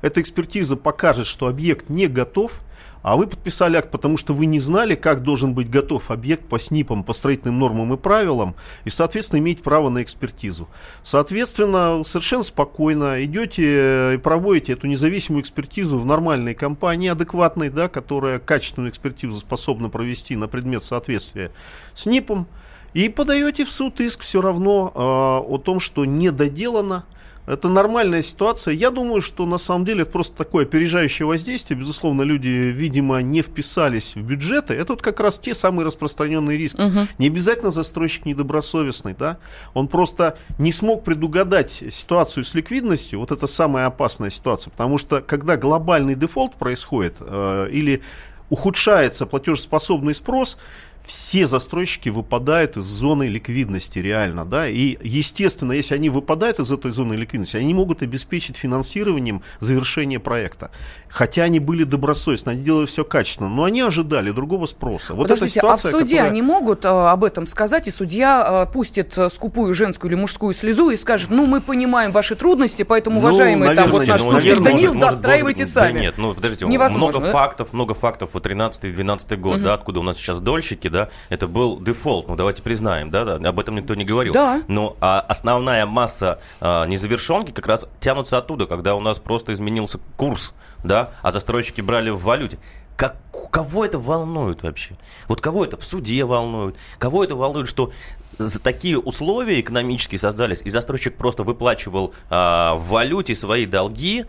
Эта 0.00 0.22
экспертиза 0.22 0.76
покажет, 0.76 1.26
что 1.26 1.46
объект 1.46 1.90
не 1.90 2.06
готов, 2.06 2.60
а 3.02 3.16
вы 3.16 3.26
подписали 3.26 3.76
акт, 3.76 3.90
потому 3.90 4.16
что 4.16 4.34
вы 4.34 4.46
не 4.46 4.60
знали, 4.60 4.94
как 4.94 5.22
должен 5.22 5.54
быть 5.54 5.70
готов 5.70 6.10
объект 6.10 6.44
по 6.46 6.58
СНИПам, 6.58 7.02
по 7.02 7.12
строительным 7.12 7.58
нормам 7.58 7.92
и 7.94 7.96
правилам, 7.96 8.54
и, 8.84 8.90
соответственно, 8.90 9.40
иметь 9.40 9.62
право 9.62 9.88
на 9.88 10.02
экспертизу. 10.02 10.68
Соответственно, 11.02 12.02
совершенно 12.04 12.42
спокойно 12.42 13.24
идете 13.24 13.64
э, 13.64 14.14
и 14.14 14.18
проводите 14.18 14.72
эту 14.72 14.86
независимую 14.86 15.42
экспертизу 15.42 15.98
в 15.98 16.06
нормальной 16.06 16.54
компании, 16.54 17.08
адекватной, 17.08 17.70
да, 17.70 17.88
которая 17.88 18.38
качественную 18.38 18.90
экспертизу 18.90 19.36
способна 19.36 19.88
провести 19.88 20.36
на 20.36 20.48
предмет 20.48 20.82
соответствия 20.82 21.50
с 21.94 22.06
НИПом, 22.06 22.46
и 22.92 23.08
подаете 23.08 23.64
в 23.64 23.70
суд 23.70 24.00
иск 24.00 24.22
все 24.22 24.40
равно 24.40 24.92
э, 24.94 24.98
о 24.98 25.58
том, 25.58 25.80
что 25.80 26.04
не 26.04 26.30
доделано, 26.30 27.04
это 27.50 27.68
нормальная 27.68 28.22
ситуация. 28.22 28.74
Я 28.74 28.90
думаю, 28.90 29.20
что 29.20 29.44
на 29.44 29.58
самом 29.58 29.84
деле 29.84 30.02
это 30.02 30.12
просто 30.12 30.36
такое 30.36 30.64
опережающее 30.64 31.26
воздействие. 31.26 31.78
Безусловно, 31.78 32.22
люди, 32.22 32.48
видимо, 32.48 33.20
не 33.22 33.42
вписались 33.42 34.14
в 34.14 34.22
бюджеты. 34.22 34.74
Это 34.74 34.92
вот 34.92 35.02
как 35.02 35.18
раз 35.20 35.38
те 35.38 35.52
самые 35.54 35.84
распространенные 35.84 36.56
риски. 36.56 36.80
Не 37.18 37.26
обязательно 37.26 37.70
застройщик 37.70 38.24
недобросовестный, 38.26 39.14
да? 39.18 39.38
Он 39.74 39.88
просто 39.88 40.38
не 40.58 40.72
смог 40.72 41.02
предугадать 41.04 41.82
ситуацию 41.90 42.44
с 42.44 42.54
ликвидностью. 42.54 43.18
Вот 43.18 43.32
это 43.32 43.46
самая 43.46 43.86
опасная 43.86 44.30
ситуация. 44.30 44.70
Потому 44.70 44.98
что 44.98 45.20
когда 45.20 45.56
глобальный 45.56 46.14
дефолт 46.14 46.54
происходит 46.56 47.16
э, 47.20 47.68
или 47.72 48.02
ухудшается 48.50 49.26
платежеспособный 49.26 50.14
спрос, 50.14 50.58
все 51.04 51.46
застройщики 51.46 52.08
выпадают 52.08 52.76
из 52.76 52.84
зоны 52.84 53.24
ликвидности 53.28 53.98
реально, 53.98 54.44
да, 54.44 54.68
и 54.68 54.96
естественно, 55.02 55.72
если 55.72 55.94
они 55.94 56.08
выпадают 56.10 56.60
из 56.60 56.70
этой 56.70 56.90
зоны 56.90 57.14
ликвидности, 57.14 57.56
они 57.56 57.66
не 57.66 57.74
могут 57.74 58.02
обеспечить 58.02 58.56
финансированием 58.56 59.42
завершение 59.58 60.20
проекта. 60.20 60.70
Хотя 61.08 61.42
они 61.42 61.58
были 61.58 61.82
добросовестны, 61.84 62.50
они 62.50 62.62
делали 62.62 62.86
все 62.86 63.04
качественно, 63.04 63.48
но 63.48 63.64
они 63.64 63.80
ожидали 63.80 64.30
другого 64.30 64.66
спроса. 64.66 65.14
Вот 65.14 65.24
Подождите, 65.24 65.58
эта 65.58 65.72
а 65.72 65.76
в 65.76 65.78
ситуация, 65.80 65.98
суде 66.00 66.14
которая- 66.16 66.30
они 66.30 66.42
могут 66.42 66.84
э, 66.84 66.88
об 66.88 67.24
этом 67.24 67.46
сказать, 67.46 67.88
и 67.88 67.90
судья 67.90 68.66
э, 68.68 68.72
пустит 68.72 69.18
э, 69.18 69.28
скупую 69.28 69.74
женскую 69.74 70.12
или 70.12 70.20
мужскую 70.20 70.54
слезу 70.54 70.90
и 70.90 70.96
скажет, 70.96 71.30
ну, 71.30 71.46
мы 71.46 71.60
понимаем 71.60 72.12
ваши 72.12 72.36
трудности, 72.36 72.84
поэтому, 72.84 73.20
Ну, 73.20 73.26
уважаемые, 73.26 73.74
там, 73.74 73.90
вот 73.90 74.00
наверное, 74.00 74.12
наш 74.12 74.24
ну, 74.24 74.32
наверное, 74.32 74.64
Данил, 74.72 74.94
может, 74.94 75.10
достраивайте 75.10 75.62
может, 75.64 75.74
сами. 75.74 75.92
Да 75.94 76.00
нет, 76.00 76.14
ну 76.18 76.34
подождите, 76.34 76.66
Невозможно, 76.66 77.08
много 77.20 77.26
да? 77.26 77.32
фактов, 77.32 77.72
много 77.72 77.94
фактов. 77.94 78.30
Вот 78.34 78.46
13-12 78.46 79.36
год, 79.36 79.62
да, 79.62 79.74
откуда 79.74 80.00
у 80.00 80.02
нас 80.04 80.16
сейчас 80.16 80.40
дольщики, 80.40 80.88
да, 80.90 81.08
это 81.28 81.48
был 81.48 81.80
дефолт, 81.80 82.28
ну 82.28 82.36
давайте 82.36 82.62
признаем, 82.62 83.10
да, 83.10 83.24
да, 83.24 83.48
об 83.48 83.58
этом 83.58 83.76
никто 83.76 83.94
не 83.94 84.04
говорил. 84.04 84.32
Да. 84.32 84.62
Но 84.68 84.96
а, 85.00 85.20
основная 85.20 85.86
масса 85.86 86.40
а, 86.60 86.86
незавершенки 86.86 87.52
как 87.52 87.66
раз 87.66 87.88
тянутся 88.00 88.38
оттуда, 88.38 88.66
когда 88.66 88.94
у 88.94 89.00
нас 89.00 89.18
просто 89.18 89.52
изменился 89.52 89.98
курс, 90.16 90.54
да, 90.84 91.10
а 91.22 91.32
застройщики 91.32 91.80
брали 91.80 92.10
в 92.10 92.22
валюте. 92.22 92.58
Как, 92.96 93.16
кого 93.50 93.86
это 93.86 93.98
волнует 93.98 94.62
вообще? 94.62 94.94
Вот 95.26 95.40
кого 95.40 95.64
это 95.64 95.78
в 95.78 95.84
суде 95.84 96.22
волнует? 96.24 96.76
Кого 96.98 97.24
это 97.24 97.34
волнует, 97.34 97.66
что 97.66 97.92
за 98.36 98.60
такие 98.60 98.98
условия 98.98 99.60
экономические 99.60 100.18
создались, 100.18 100.60
и 100.64 100.70
застройщик 100.70 101.16
просто 101.16 101.42
выплачивал 101.42 102.14
а, 102.28 102.74
в 102.74 102.88
валюте 102.88 103.34
свои 103.34 103.66
долги, 103.66 104.26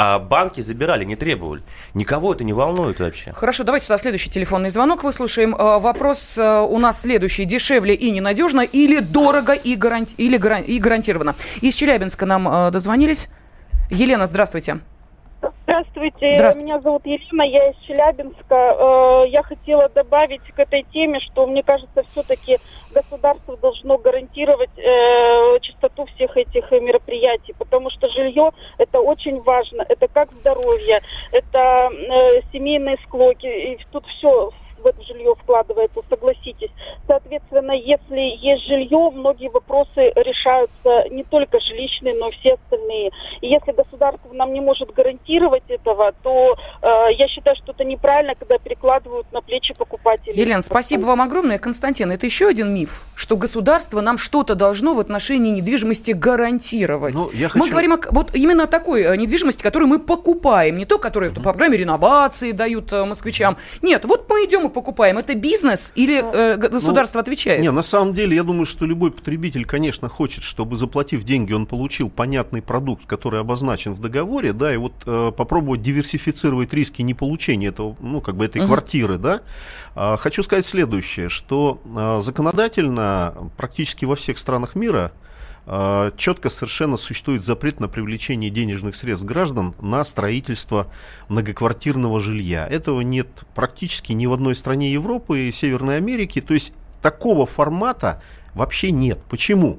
а 0.00 0.20
банки 0.20 0.60
забирали, 0.60 1.04
не 1.04 1.16
требовали. 1.16 1.62
Никого 1.92 2.32
это 2.32 2.44
не 2.44 2.52
волнует 2.52 3.00
вообще. 3.00 3.32
Хорошо, 3.32 3.64
давайте 3.64 3.86
сюда 3.86 3.98
следующий 3.98 4.30
телефонный 4.30 4.70
звонок 4.70 5.02
выслушаем. 5.02 5.54
Э, 5.56 5.78
Вопрос 5.80 6.38
э, 6.38 6.60
у 6.60 6.78
нас 6.78 7.00
следующий. 7.02 7.44
Дешевле 7.44 7.94
и 7.94 8.10
ненадежно 8.12 8.60
или 8.60 9.00
дорого 9.00 9.54
и, 9.54 9.74
гаранти- 9.76 10.14
или 10.16 10.38
гаран- 10.38 10.62
и 10.64 10.78
гарантированно? 10.78 11.34
Из 11.60 11.74
Челябинска 11.74 12.26
нам 12.26 12.46
э, 12.48 12.70
дозвонились. 12.70 13.28
Елена, 13.90 14.26
здравствуйте. 14.26 14.58
Здравствуйте. 14.74 14.97
Здравствуйте. 15.64 16.34
меня 16.64 16.80
зовут 16.80 17.06
Елена, 17.06 17.42
я 17.42 17.70
из 17.70 17.76
Челябинска. 17.86 18.54
Э, 18.54 19.28
Я 19.28 19.42
хотела 19.42 19.88
добавить 19.88 20.42
к 20.42 20.58
этой 20.58 20.82
теме, 20.92 21.20
что 21.20 21.46
мне 21.46 21.62
кажется, 21.62 22.02
все-таки 22.10 22.58
государство 22.92 23.56
должно 23.56 23.98
гарантировать 23.98 24.70
э, 24.76 25.58
чистоту 25.60 26.06
всех 26.06 26.36
этих 26.36 26.70
мероприятий, 26.70 27.54
потому 27.58 27.90
что 27.90 28.08
жилье 28.08 28.50
это 28.78 29.00
очень 29.00 29.40
важно, 29.42 29.84
это 29.88 30.08
как 30.08 30.32
здоровье, 30.32 31.02
это 31.32 31.90
э, 31.92 32.40
семейные 32.52 32.96
склоки, 33.04 33.46
и 33.46 33.78
тут 33.92 34.06
все 34.06 34.50
в 34.78 34.86
это 34.86 35.02
жилье 35.02 35.34
вкладывается, 35.34 36.00
согласитесь. 36.08 36.70
Соответственно, 37.06 37.72
если 37.72 38.36
есть 38.36 38.66
жилье, 38.66 39.10
многие 39.10 39.48
вопросы 39.48 40.12
решаются 40.14 41.08
не 41.10 41.24
только 41.24 41.60
жилищные, 41.60 42.14
но 42.14 42.28
и 42.28 42.32
все 42.32 42.54
остальные. 42.54 43.10
И 43.40 43.48
если 43.48 43.72
государство 43.72 44.32
нам 44.32 44.52
не 44.52 44.60
может 44.60 44.92
гарантировать 44.92 45.64
этого, 45.68 46.12
то 46.22 46.56
э, 46.82 47.12
я 47.12 47.28
считаю, 47.28 47.56
что 47.56 47.72
это 47.72 47.84
неправильно, 47.84 48.34
когда 48.34 48.58
перекладывают 48.58 49.30
на 49.32 49.40
плечи 49.40 49.74
покупателей. 49.74 50.38
Елена, 50.38 50.62
спасибо 50.62 51.06
вам 51.06 51.20
огромное. 51.22 51.58
Константин, 51.58 52.10
это 52.10 52.26
еще 52.26 52.48
один 52.48 52.72
миф, 52.74 53.04
что 53.18 53.36
государство 53.36 54.00
нам 54.00 54.16
что-то 54.16 54.54
должно 54.54 54.94
в 54.94 55.00
отношении 55.00 55.50
недвижимости 55.50 56.12
гарантировать. 56.12 57.14
Ну, 57.14 57.28
я 57.34 57.48
хочу... 57.48 57.64
Мы 57.64 57.68
говорим 57.68 57.94
о, 57.94 57.98
вот 58.12 58.30
именно 58.32 58.62
о 58.62 58.66
такой 58.68 59.02
э, 59.02 59.16
недвижимости, 59.16 59.60
которую 59.60 59.88
мы 59.88 59.98
покупаем, 59.98 60.78
не 60.78 60.84
то, 60.84 60.98
которую 60.98 61.32
по 61.32 61.40
программе 61.40 61.76
реновации 61.76 62.52
дают 62.52 62.92
э, 62.92 63.04
москвичам. 63.04 63.56
Нет, 63.82 64.04
вот 64.04 64.26
мы 64.30 64.44
идем 64.44 64.68
и 64.68 64.70
покупаем. 64.70 65.18
Это 65.18 65.34
бизнес 65.34 65.92
или 65.96 66.22
э, 66.22 66.56
государство 66.58 67.18
ну, 67.18 67.22
отвечает? 67.22 67.60
Не, 67.60 67.72
на 67.72 67.82
самом 67.82 68.14
деле, 68.14 68.36
я 68.36 68.44
думаю, 68.44 68.66
что 68.66 68.86
любой 68.86 69.10
потребитель, 69.10 69.64
конечно, 69.64 70.08
хочет, 70.08 70.44
чтобы 70.44 70.76
заплатив 70.76 71.24
деньги, 71.24 71.52
он 71.52 71.66
получил 71.66 72.10
понятный 72.10 72.62
продукт, 72.62 73.04
который 73.06 73.40
обозначен 73.40 73.94
в 73.94 73.98
договоре, 73.98 74.52
да, 74.52 74.72
и 74.72 74.76
вот 74.76 74.92
э, 75.06 75.32
попробовать 75.36 75.82
диверсифицировать 75.82 76.72
риски 76.72 77.02
неполучения 77.02 77.66
этого, 77.66 77.96
ну, 77.98 78.20
как 78.20 78.36
бы 78.36 78.44
этой 78.44 78.60
угу. 78.60 78.68
квартиры, 78.68 79.18
да. 79.18 79.40
А, 80.00 80.16
хочу 80.16 80.44
сказать 80.44 80.64
следующее, 80.64 81.28
что 81.28 81.80
а, 81.96 82.20
законодательно 82.20 83.07
практически 83.56 84.04
во 84.04 84.14
всех 84.14 84.38
странах 84.38 84.74
мира 84.74 85.12
а, 85.70 86.12
четко 86.16 86.48
совершенно 86.48 86.96
существует 86.96 87.42
запрет 87.42 87.78
на 87.78 87.88
привлечение 87.88 88.48
денежных 88.48 88.96
средств 88.96 89.26
граждан 89.26 89.74
на 89.82 90.02
строительство 90.02 90.90
многоквартирного 91.28 92.20
жилья. 92.20 92.66
Этого 92.66 93.02
нет 93.02 93.28
практически 93.54 94.12
ни 94.12 94.24
в 94.24 94.32
одной 94.32 94.54
стране 94.54 94.90
Европы 94.90 95.40
и 95.40 95.52
Северной 95.52 95.98
Америки. 95.98 96.40
То 96.40 96.54
есть 96.54 96.72
такого 97.02 97.44
формата 97.44 98.22
вообще 98.54 98.90
нет. 98.90 99.20
Почему? 99.28 99.78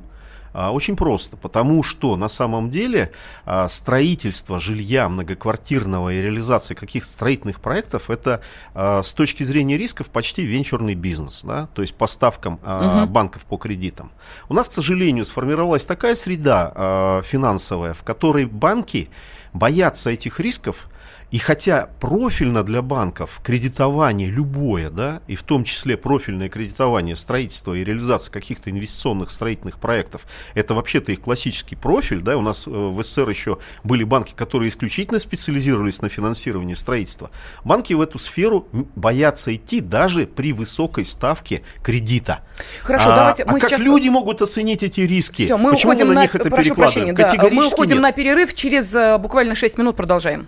А, 0.54 0.72
очень 0.72 0.96
просто, 0.96 1.38
потому 1.38 1.84
что 1.84 2.16
на 2.16 2.28
самом 2.28 2.70
деле 2.70 3.12
а, 3.46 3.68
строительство 3.68 4.60
жилья 4.60 5.10
многоквартирного 5.10 6.14
и 6.14 6.22
реализация 6.22 6.76
каких-то 6.76 7.10
строительных 7.10 7.60
проектов 7.60 8.10
это 8.10 8.42
а, 8.74 9.04
с 9.04 9.14
точки 9.14 9.44
зрения 9.44 9.78
рисков 9.78 10.10
почти 10.10 10.44
венчурный 10.44 10.96
бизнес, 10.96 11.44
да, 11.44 11.68
то 11.74 11.82
есть 11.82 11.96
по 11.96 12.08
ставкам 12.08 12.56
угу. 12.56 13.08
банков 13.08 13.46
по 13.46 13.58
кредитам. 13.58 14.12
У 14.48 14.54
нас, 14.54 14.70
к 14.70 14.72
сожалению, 14.72 15.26
сформировалась 15.26 15.86
такая 15.86 16.16
среда 16.16 17.22
финансовая, 17.26 17.94
в 17.94 18.04
которой 18.04 18.46
банки 18.46 19.10
боятся 19.54 20.10
этих 20.10 20.40
рисков, 20.40 20.88
и 21.32 21.38
хотя 21.38 21.90
профильно 22.00 22.64
для 22.64 22.82
банков 22.82 23.40
кредитование 23.44 24.30
любое, 24.30 24.90
да, 24.90 25.22
и 25.28 25.36
в 25.36 25.44
том 25.44 25.64
числе 25.64 25.96
профильное 25.96 26.50
кредитование 26.50 27.16
строительства 27.16 27.74
и 27.76 27.84
реализация 27.84 28.32
каких-то 28.32 28.72
инвестиционных 28.72 29.30
строительных 29.30 29.80
проектов, 29.80 30.26
это 30.56 30.74
вообще-то 30.74 31.12
их 31.12 31.22
классический 31.22 31.76
профиль, 31.76 32.22
да, 32.22 32.36
у 32.36 32.42
нас 32.42 32.66
э, 32.66 32.72
в 32.72 33.02
СССР 33.04 33.30
еще 33.30 33.60
были 33.84 34.04
банки, 34.04 34.34
которые 34.36 34.70
исключительно 34.70 35.20
специализировались 35.20 36.02
на 36.02 36.10
финансировании 36.10 36.74
строительства. 36.74 37.30
Банки 37.64 37.94
в 37.94 38.02
эту 38.02 38.18
сферу 38.18 38.68
боятся 38.96 39.56
идти 39.56 39.82
даже 39.82 40.26
при 40.26 40.52
высокой 40.52 41.06
ставке 41.06 41.62
кредита. 41.84 42.40
Хорошо, 42.82 43.12
а, 43.12 43.16
давайте 43.16 43.46
мы 43.46 43.58
а 43.58 43.60
сейчас... 43.60 43.72
как 43.72 43.82
люди 43.82 44.10
могут 44.10 44.42
оценить 44.42 44.82
эти 44.82 45.02
риски? 45.02 45.44
Все, 45.44 45.58
мы 45.58 45.72
Почему 45.72 45.92
уходим 45.92 46.08
мы 46.08 46.14
на, 46.14 46.22
на 46.22 46.24
них 46.24 46.36
это 46.36 46.50
прошу 46.50 46.76
перекладываем? 46.76 47.16
Прощения, 47.16 47.50
да. 47.50 47.56
Мы 47.56 47.68
уходим 47.68 47.98
нет. 47.98 48.04
на 48.04 48.12
перерыв, 48.12 48.54
через 48.56 48.94
uh, 48.96 49.18
буквально 49.20 49.54
6 49.54 49.78
минут 49.78 49.96
продолжаем. 49.96 50.48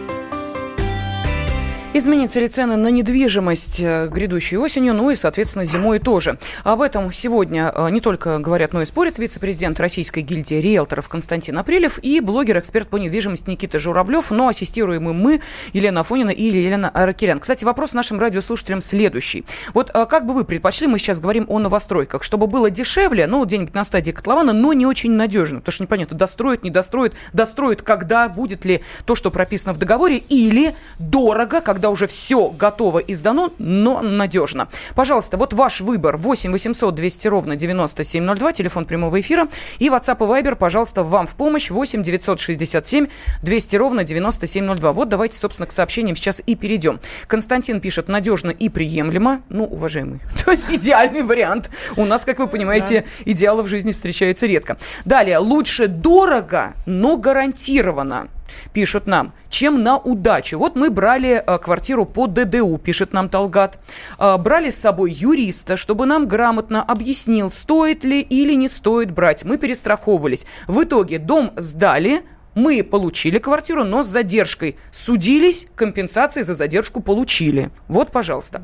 Изменятся 1.93 2.39
ли 2.39 2.47
цены 2.47 2.77
на 2.77 2.87
недвижимость 2.87 3.81
э, 3.81 4.07
грядущей 4.07 4.55
осенью, 4.55 4.93
ну 4.93 5.09
и, 5.09 5.17
соответственно, 5.17 5.65
зимой 5.65 5.99
тоже. 5.99 6.37
Об 6.63 6.81
этом 6.81 7.11
сегодня 7.11 7.69
э, 7.75 7.89
не 7.89 7.99
только 7.99 8.39
говорят, 8.39 8.71
но 8.71 8.81
и 8.81 8.85
спорят 8.85 9.19
вице-президент 9.19 9.77
Российской 9.77 10.21
гильдии 10.21 10.55
риэлторов 10.55 11.09
Константин 11.09 11.57
Апрелев 11.57 11.99
и 12.01 12.21
блогер-эксперт 12.21 12.87
по 12.87 12.95
недвижимости 12.95 13.49
Никита 13.49 13.77
Журавлев, 13.77 14.31
но 14.31 14.47
ассистируем 14.47 15.09
им 15.09 15.19
мы, 15.19 15.41
Елена 15.73 15.99
Афонина 15.99 16.29
и 16.29 16.43
Елена 16.43 16.87
Аракелян. 16.87 17.39
Кстати, 17.39 17.65
вопрос 17.65 17.91
нашим 17.91 18.21
радиослушателям 18.21 18.79
следующий. 18.79 19.43
Вот 19.73 19.91
э, 19.93 20.05
как 20.05 20.25
бы 20.25 20.33
вы 20.33 20.45
предпочли, 20.45 20.87
мы 20.87 20.97
сейчас 20.97 21.19
говорим 21.19 21.45
о 21.49 21.59
новостройках, 21.59 22.23
чтобы 22.23 22.47
было 22.47 22.69
дешевле, 22.69 23.27
ну, 23.27 23.43
где-нибудь 23.43 23.73
на 23.73 23.83
стадии 23.83 24.11
котлована, 24.11 24.53
но 24.53 24.71
не 24.71 24.85
очень 24.85 25.11
надежно, 25.11 25.59
потому 25.59 25.73
что 25.73 25.83
непонятно, 25.83 26.17
достроят, 26.17 26.63
не 26.63 26.69
достроят, 26.69 27.15
достроят 27.33 27.81
когда, 27.81 28.29
будет 28.29 28.63
ли 28.63 28.79
то, 29.03 29.13
что 29.13 29.29
прописано 29.29 29.73
в 29.73 29.77
договоре, 29.77 30.23
или 30.29 30.73
дорого, 30.97 31.59
когда 31.59 31.80
когда 31.81 31.89
уже 31.89 32.05
все 32.05 32.49
готово 32.49 32.99
и 32.99 33.15
сдано, 33.15 33.53
но 33.57 34.01
надежно. 34.01 34.67
Пожалуйста, 34.93 35.37
вот 35.37 35.53
ваш 35.53 35.81
выбор. 35.81 36.15
8 36.15 36.51
800 36.51 36.93
200 36.93 37.27
ровно 37.27 37.55
9702, 37.55 38.53
телефон 38.53 38.85
прямого 38.85 39.19
эфира. 39.19 39.47
И 39.79 39.89
WhatsApp 39.89 40.17
и 40.17 40.43
Viber, 40.43 40.55
пожалуйста, 40.55 41.03
вам 41.03 41.25
в 41.25 41.33
помощь. 41.33 41.71
8 41.71 42.03
967 42.03 43.07
200 43.41 43.75
ровно 43.77 44.03
9702. 44.03 44.93
Вот 44.93 45.09
давайте, 45.09 45.39
собственно, 45.39 45.65
к 45.65 45.71
сообщениям 45.71 46.15
сейчас 46.15 46.43
и 46.45 46.55
перейдем. 46.55 46.99
Константин 47.25 47.81
пишет, 47.81 48.09
надежно 48.09 48.51
и 48.51 48.69
приемлемо. 48.69 49.41
Ну, 49.49 49.63
уважаемый, 49.63 50.19
идеальный 50.69 51.23
вариант. 51.23 51.71
У 51.97 52.05
нас, 52.05 52.25
как 52.25 52.37
вы 52.37 52.45
понимаете, 52.45 53.05
идеалы 53.25 53.63
в 53.63 53.67
жизни 53.67 53.91
встречаются 53.91 54.45
редко. 54.45 54.77
Далее, 55.03 55.39
лучше 55.39 55.87
дорого, 55.87 56.75
но 56.85 57.17
гарантированно 57.17 58.27
пишут 58.73 59.07
нам, 59.07 59.33
чем 59.49 59.83
на 59.83 59.97
удачу. 59.97 60.57
Вот 60.57 60.75
мы 60.75 60.89
брали 60.89 61.43
э, 61.45 61.57
квартиру 61.57 62.05
по 62.05 62.27
ДДУ, 62.27 62.77
пишет 62.77 63.13
нам 63.13 63.29
Талгат. 63.29 63.79
Э, 64.19 64.37
брали 64.37 64.69
с 64.69 64.77
собой 64.77 65.11
юриста, 65.11 65.77
чтобы 65.77 66.05
нам 66.05 66.27
грамотно 66.27 66.83
объяснил, 66.83 67.51
стоит 67.51 68.03
ли 68.03 68.21
или 68.21 68.53
не 68.53 68.67
стоит 68.67 69.11
брать. 69.11 69.43
Мы 69.43 69.57
перестраховывались. 69.57 70.45
В 70.67 70.83
итоге 70.83 71.17
дом 71.19 71.51
сдали, 71.57 72.23
мы 72.55 72.83
получили 72.83 73.37
квартиру, 73.37 73.83
но 73.83 74.03
с 74.03 74.07
задержкой. 74.07 74.75
Судились, 74.91 75.67
компенсации 75.75 76.41
за 76.41 76.53
задержку 76.53 77.01
получили. 77.01 77.71
Вот, 77.87 78.11
пожалуйста. 78.11 78.61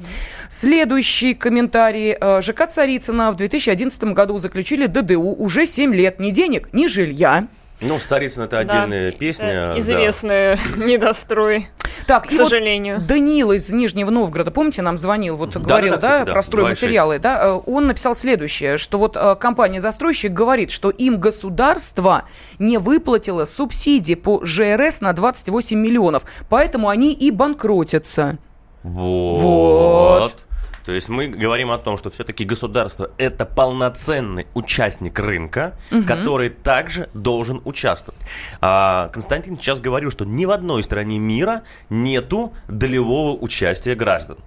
Следующий 0.50 1.34
комментарий. 1.34 2.18
Э, 2.20 2.42
ЖК 2.42 2.68
Царицына 2.68 3.32
в 3.32 3.38
2011 3.38 4.04
году 4.14 4.38
заключили 4.40 4.88
ДДУ 4.88 5.22
уже 5.22 5.66
7 5.66 5.94
лет. 5.94 6.20
Ни 6.20 6.32
денег, 6.32 6.70
ни 6.74 6.88
жилья. 6.88 7.48
Ну, 7.80 8.00
Старицын 8.00 8.44
это 8.44 8.60
отдельная 8.60 9.12
да, 9.12 9.18
песня. 9.18 9.46
Это 9.46 9.80
известная 9.80 10.58
да. 10.76 10.84
недострой. 10.86 11.70
Так, 12.08 12.28
к 12.28 12.32
сожалению. 12.32 12.98
Вот 12.98 13.06
Данил 13.08 13.52
из 13.52 13.72
Нижнего 13.72 14.10
Новгорода, 14.10 14.50
помните, 14.50 14.82
нам 14.82 14.98
звонил, 14.98 15.36
вот 15.36 15.52
да, 15.52 15.60
говорил, 15.60 15.94
да, 15.94 15.98
да, 15.98 16.08
кстати, 16.08 16.26
да, 16.28 16.34
про 16.34 16.44
стройматериалы, 16.44 17.20
да, 17.20 17.40
э, 17.44 17.60
он 17.66 17.88
написал 17.88 18.16
следующее, 18.16 18.78
что 18.78 18.98
вот 18.98 19.16
э, 19.16 19.36
компания-застройщик 19.36 20.34
говорит, 20.34 20.72
что 20.72 20.90
им 20.90 21.20
государство 21.20 22.24
не 22.58 22.78
выплатило 22.78 23.46
субсидии 23.46 24.16
по 24.16 24.44
ЖРС 24.44 25.02
на 25.02 25.14
28 25.14 25.78
миллионов, 25.78 26.24
поэтому 26.50 26.90
они 26.90 27.14
и 27.14 27.30
банкротятся. 27.30 28.38
Вот. 28.84 30.22
вот. 30.22 30.47
То 30.88 30.94
есть 30.94 31.10
мы 31.10 31.28
говорим 31.28 31.70
о 31.72 31.78
том, 31.78 31.98
что 31.98 32.10
все-таки 32.10 32.46
государство 32.46 33.12
это 33.18 33.46
полноценный 33.46 34.48
участник 34.54 35.20
рынка, 35.20 35.78
угу. 35.92 36.04
который 36.04 36.50
также 36.50 37.10
должен 37.14 37.62
участвовать. 37.66 38.22
А, 38.62 39.10
Константин 39.10 39.60
сейчас 39.60 39.82
говорил, 39.82 40.12
что 40.12 40.24
ни 40.24 40.46
в 40.46 40.52
одной 40.52 40.82
стране 40.84 41.20
мира 41.20 41.64
нету 41.90 42.54
долевого 42.70 43.38
участия 43.38 43.96
граждан. 43.96 44.38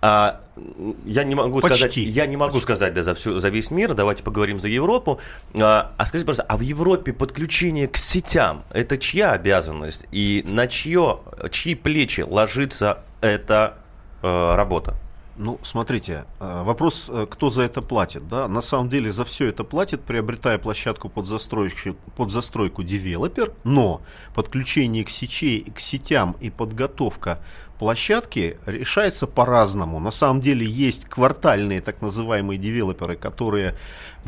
А, 0.00 0.42
я 1.04 1.24
не 1.24 1.34
могу 1.34 1.60
Почти. 1.60 1.76
сказать, 1.76 1.96
я 1.96 2.26
не 2.26 2.36
могу 2.36 2.52
Почти. 2.52 2.66
сказать 2.66 2.94
да, 2.94 3.02
за, 3.02 3.16
всю, 3.16 3.40
за 3.40 3.48
весь 3.48 3.72
мир, 3.72 3.92
давайте 3.94 4.22
поговорим 4.22 4.60
за 4.60 4.68
Европу. 4.68 5.18
А, 5.54 5.92
а 5.96 6.06
скажите, 6.06 6.24
пожалуйста, 6.24 6.46
а 6.48 6.56
в 6.56 6.60
Европе 6.60 7.12
подключение 7.12 7.88
к 7.88 7.96
сетям 7.96 8.62
это 8.70 8.96
чья 8.96 9.32
обязанность 9.32 10.06
и 10.12 10.44
на 10.46 10.68
чье, 10.68 11.18
чьи 11.50 11.74
плечи 11.74 12.20
ложится 12.20 13.02
эта 13.22 13.78
э, 14.22 14.54
работа? 14.54 14.94
Ну, 15.42 15.58
смотрите, 15.62 16.26
э, 16.38 16.62
вопрос, 16.64 17.08
э, 17.10 17.26
кто 17.30 17.48
за 17.48 17.62
это 17.62 17.80
платит, 17.80 18.28
да? 18.28 18.46
На 18.46 18.60
самом 18.60 18.90
деле 18.90 19.10
за 19.10 19.24
все 19.24 19.46
это 19.46 19.64
платит, 19.64 20.02
приобретая 20.02 20.58
площадку 20.58 21.08
под 21.08 21.24
застройку, 21.24 21.96
под 22.14 22.30
застройку 22.30 22.82
девелопер, 22.82 23.54
но 23.64 24.02
подключение 24.34 25.02
к, 25.02 25.08
сечей, 25.08 25.64
к 25.74 25.80
сетям 25.80 26.36
и 26.40 26.50
подготовка 26.50 27.38
площадки 27.78 28.58
решается 28.66 29.26
по-разному. 29.26 29.98
На 29.98 30.10
самом 30.10 30.42
деле 30.42 30.66
есть 30.66 31.06
квартальные 31.06 31.80
так 31.80 32.02
называемые 32.02 32.58
девелоперы, 32.58 33.16
которые, 33.16 33.76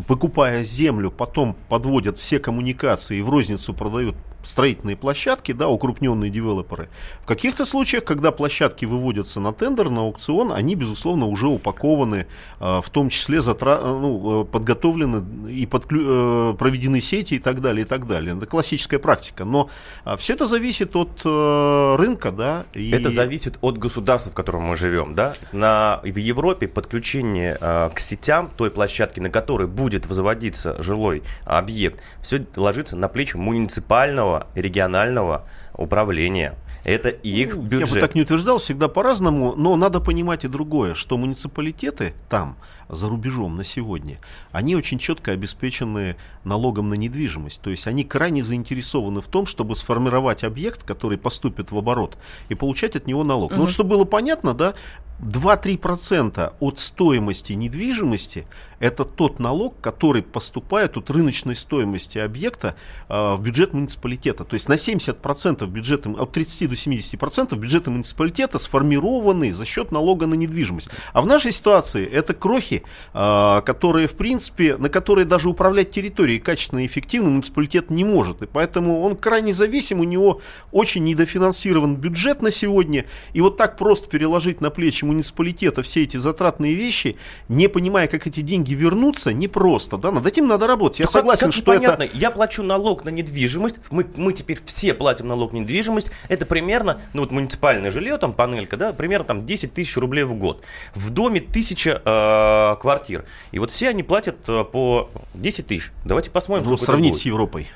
покупая 0.08 0.64
землю, 0.64 1.10
потом 1.10 1.54
подводят 1.68 2.18
все 2.18 2.38
коммуникации 2.38 3.18
и 3.18 3.22
в 3.22 3.28
розницу 3.28 3.74
продают 3.74 4.16
строительные 4.42 4.96
площадки, 4.96 5.52
да, 5.52 5.68
укрупненные 5.68 6.30
девелоперы. 6.30 6.88
В 7.22 7.26
каких-то 7.26 7.64
случаях, 7.64 8.04
когда 8.04 8.32
площадки 8.32 8.84
выводятся 8.84 9.40
на 9.40 9.52
тендер, 9.52 9.90
на 9.90 10.02
аукцион, 10.02 10.52
они, 10.52 10.74
безусловно, 10.74 11.26
уже 11.26 11.46
упакованы, 11.46 12.26
э, 12.60 12.80
в 12.82 12.90
том 12.90 13.08
числе 13.08 13.40
затра... 13.40 13.78
Э, 13.80 13.98
ну, 14.00 14.42
э, 14.42 14.44
подготовлены 14.44 15.50
и 15.50 15.66
подклю... 15.66 16.54
проведены 16.54 17.00
сети 17.00 17.34
и 17.34 17.38
так 17.38 17.60
далее, 17.60 17.84
и 17.84 17.88
так 17.88 18.06
далее. 18.06 18.36
Это 18.36 18.46
классическая 18.46 18.98
практика. 18.98 19.44
Но 19.44 19.70
все 20.18 20.34
это 20.34 20.46
зависит 20.46 20.96
от 20.96 21.24
рынка, 21.24 22.32
да. 22.32 22.64
И... 22.74 22.90
Это 22.90 23.10
зависит 23.10 23.58
от 23.60 23.78
государства, 23.78 24.32
в 24.32 24.34
котором 24.34 24.62
мы 24.62 24.76
живем, 24.76 25.14
да. 25.14 25.34
На... 25.52 26.00
В 26.02 26.16
Европе 26.16 26.68
подключение 26.68 27.56
к 27.56 27.98
сетям 27.98 28.50
той 28.56 28.70
площадки, 28.70 29.20
на 29.20 29.30
которой 29.30 29.66
будет 29.66 30.06
возводиться 30.06 30.80
жилой 30.82 31.22
объект, 31.44 32.00
все 32.20 32.44
ложится 32.56 32.96
на 32.96 33.08
плечи 33.08 33.36
муниципального 33.36 34.31
местного 34.32 34.46
регионального 34.54 35.44
управления. 35.74 36.54
Это 36.84 37.10
их 37.10 37.56
ну, 37.56 37.62
бюджет. 37.62 37.88
Я 37.88 37.94
бы 37.94 38.00
так 38.00 38.14
не 38.14 38.22
утверждал, 38.22 38.58
всегда 38.58 38.88
по-разному, 38.88 39.54
но 39.54 39.76
надо 39.76 40.00
понимать 40.00 40.44
и 40.44 40.48
другое, 40.48 40.94
что 40.94 41.16
муниципалитеты 41.16 42.12
там, 42.28 42.56
за 42.92 43.08
рубежом 43.08 43.56
на 43.56 43.64
сегодня, 43.64 44.18
они 44.52 44.76
очень 44.76 44.98
четко 44.98 45.32
обеспечены 45.32 46.16
налогом 46.44 46.90
на 46.90 46.94
недвижимость. 46.94 47.60
То 47.60 47.70
есть 47.70 47.86
они 47.86 48.04
крайне 48.04 48.42
заинтересованы 48.42 49.20
в 49.20 49.26
том, 49.26 49.46
чтобы 49.46 49.74
сформировать 49.74 50.44
объект, 50.44 50.84
который 50.84 51.18
поступит 51.18 51.72
в 51.72 51.78
оборот, 51.78 52.18
и 52.48 52.54
получать 52.54 52.94
от 52.94 53.06
него 53.06 53.24
налог. 53.24 53.52
Угу. 53.52 53.60
Ну, 53.60 53.66
чтобы 53.66 53.90
было 53.90 54.04
понятно, 54.04 54.54
да, 54.54 54.74
2-3% 55.20 56.52
от 56.60 56.78
стоимости 56.78 57.52
недвижимости– 57.54 58.46
это 58.82 59.04
тот 59.04 59.38
налог, 59.38 59.80
который 59.80 60.22
поступает 60.24 60.96
от 60.96 61.08
рыночной 61.08 61.54
стоимости 61.54 62.18
объекта 62.18 62.74
э, 63.08 63.34
в 63.36 63.40
бюджет 63.40 63.72
муниципалитета. 63.72 64.42
То 64.42 64.54
есть 64.54 64.68
на 64.68 64.72
70% 64.72 65.64
бюджета, 65.68 66.10
от 66.10 66.32
30 66.32 66.68
до 66.68 66.74
70% 66.74 67.56
бюджета 67.56 67.92
муниципалитета 67.92 68.58
сформированы 68.58 69.52
за 69.52 69.64
счет 69.66 69.92
налога 69.92 70.26
на 70.26 70.34
недвижимость. 70.34 70.90
А 71.12 71.22
в 71.22 71.26
нашей 71.26 71.52
ситуации 71.52 72.04
это 72.04 72.34
крохи, 72.34 72.81
э, 73.14 73.60
которые, 73.64 74.08
в 74.08 74.14
принципе, 74.14 74.76
на 74.76 74.88
которые 74.88 75.24
даже 75.24 75.48
управлять 75.48 75.90
территорией 75.90 76.40
качественно 76.40 76.80
и 76.80 76.86
эффективно 76.86 77.30
муниципалитет 77.30 77.90
не 77.90 78.04
может. 78.04 78.42
И 78.42 78.46
поэтому 78.46 79.02
он 79.02 79.16
крайне 79.16 79.52
зависим, 79.52 80.00
у 80.00 80.04
него 80.04 80.40
очень 80.70 81.04
недофинансирован 81.04 81.96
бюджет 81.96 82.42
на 82.42 82.50
сегодня. 82.50 83.06
И 83.32 83.40
вот 83.40 83.56
так 83.56 83.76
просто 83.76 84.08
переложить 84.08 84.60
на 84.60 84.70
плечи 84.70 85.04
муниципалитета 85.04 85.82
все 85.82 86.02
эти 86.02 86.16
затратные 86.16 86.74
вещи, 86.74 87.16
не 87.48 87.68
понимая, 87.68 88.06
как 88.06 88.26
эти 88.26 88.40
деньги 88.40 88.74
вернутся, 88.74 89.32
непросто. 89.32 89.98
Да? 89.98 90.10
Над 90.10 90.26
этим 90.26 90.46
надо 90.46 90.66
работать. 90.66 91.00
Я 91.00 91.06
да 91.06 91.12
согласен, 91.12 91.46
как, 91.46 91.54
как 91.54 91.62
что 91.62 91.74
непонятно. 91.74 92.02
это... 92.04 92.16
Я 92.16 92.30
плачу 92.30 92.62
налог 92.62 93.04
на 93.04 93.10
недвижимость, 93.10 93.76
мы, 93.90 94.06
мы 94.16 94.32
теперь 94.32 94.58
все 94.64 94.94
платим 94.94 95.28
налог 95.28 95.52
на 95.52 95.58
недвижимость. 95.58 96.10
Это 96.28 96.46
примерно, 96.46 97.00
ну 97.12 97.22
вот 97.22 97.30
муниципальное 97.30 97.90
жилье, 97.90 98.18
там 98.18 98.32
панелька, 98.32 98.76
да, 98.76 98.92
примерно 98.92 99.24
там 99.24 99.42
10 99.42 99.72
тысяч 99.74 99.96
рублей 99.96 100.24
в 100.24 100.34
год. 100.34 100.64
В 100.94 101.10
доме 101.10 101.40
тысяча 101.40 102.02
э, 102.04 102.71
квартир. 102.76 103.24
И 103.50 103.58
вот 103.58 103.70
все 103.70 103.88
они 103.88 104.02
платят 104.02 104.36
э, 104.48 104.64
по 104.64 105.10
10 105.34 105.66
тысяч. 105.66 105.92
Давайте 106.04 106.30
посмотрим. 106.30 106.68
Ну, 106.68 106.76
сравнить 106.76 107.16
с 107.16 107.22
Европой. 107.22 107.68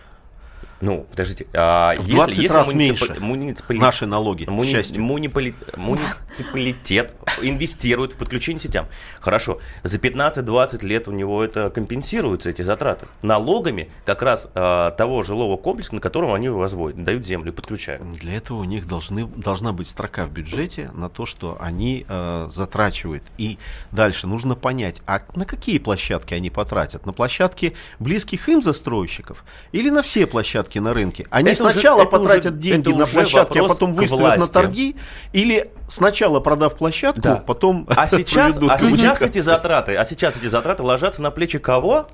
Ну, 0.81 1.07
подождите, 1.11 1.47
а 1.55 1.95
в 1.99 2.09
20 2.09 2.39
если, 2.39 2.55
раз 2.55 2.67
если 2.67 2.79
меньше 2.79 3.17
муниципали... 3.19 3.79
наши 3.79 4.07
налоги, 4.07 4.45
муни... 4.47 4.99
Мунипали... 4.99 5.55
муниципалитет 5.77 7.15
инвестирует 7.41 8.13
в 8.13 8.17
подключение 8.17 8.61
сетям. 8.61 8.87
Хорошо, 9.21 9.59
за 9.83 9.99
15-20 9.99 10.85
лет 10.87 11.09
у 11.09 11.13
него 11.13 11.43
это 11.43 11.71
компенсируются, 11.71 12.51
эти 12.51 12.63
затраты. 12.63 13.07
Налогами 13.23 13.91
как 14.05 14.23
раз 14.23 14.49
а, 14.55 14.91
того 14.91 15.23
жилого 15.23 15.57
комплекса, 15.57 15.95
на 15.95 16.01
котором 16.01 16.33
они 16.35 16.49
возводят, 16.49 17.03
дают 17.03 17.25
землю 17.25 17.53
и 17.53 17.55
подключают. 17.55 18.03
Для 18.13 18.35
этого 18.35 18.59
у 18.59 18.65
них 18.65 18.87
должны, 18.87 19.27
должна 19.27 19.73
быть 19.73 19.89
строка 19.89 20.27
в 20.27 20.31
бюджете 20.31 20.91
на 20.95 21.09
то, 21.09 21.25
что 21.25 21.57
они 21.59 22.05
а, 22.09 22.49
затрачивают. 22.49 23.23
И 23.39 23.59
дальше 23.93 24.27
нужно 24.27 24.55
понять, 24.55 25.03
а 25.07 25.23
на 25.35 25.47
какие 25.47 25.79
площадки 25.79 26.35
они 26.35 26.51
потратят? 26.51 27.07
На 27.07 27.13
площадки 27.13 27.75
близких 27.99 28.49
им 28.51 28.63
застройщиков 28.63 29.45
или 29.73 29.89
на 29.89 30.03
все 30.03 30.27
площадки? 30.27 30.66
Площадки 30.67 30.79
на 30.79 30.95
рынке. 30.95 31.27
Они 31.31 31.51
это 31.51 31.71
сначала 31.71 32.03
уже, 32.03 32.11
потратят 32.11 32.53
уже, 32.53 32.61
деньги 32.61 32.93
на 32.93 33.07
площадки, 33.07 33.59
а 33.59 33.65
потом 33.65 33.95
выставят 33.95 34.39
на 34.39 34.47
торги, 34.47 34.97
или 35.33 35.71
сначала 35.89 36.41
продав 36.41 36.77
площадку, 36.77 37.21
да. 37.21 37.37
потом 37.37 37.87
а 37.89 38.09
сейчас, 38.09 38.59
а 38.59 38.79
сейчас 38.79 39.23
эти 39.23 39.39
затраты, 39.39 39.97
а 39.97 40.05
сейчас 40.05 40.37
эти 40.37 40.47
затраты 40.47 40.83
ложатся 40.83 41.23
на 41.23 41.31
плечи 41.31 41.59
кого? 41.59 42.07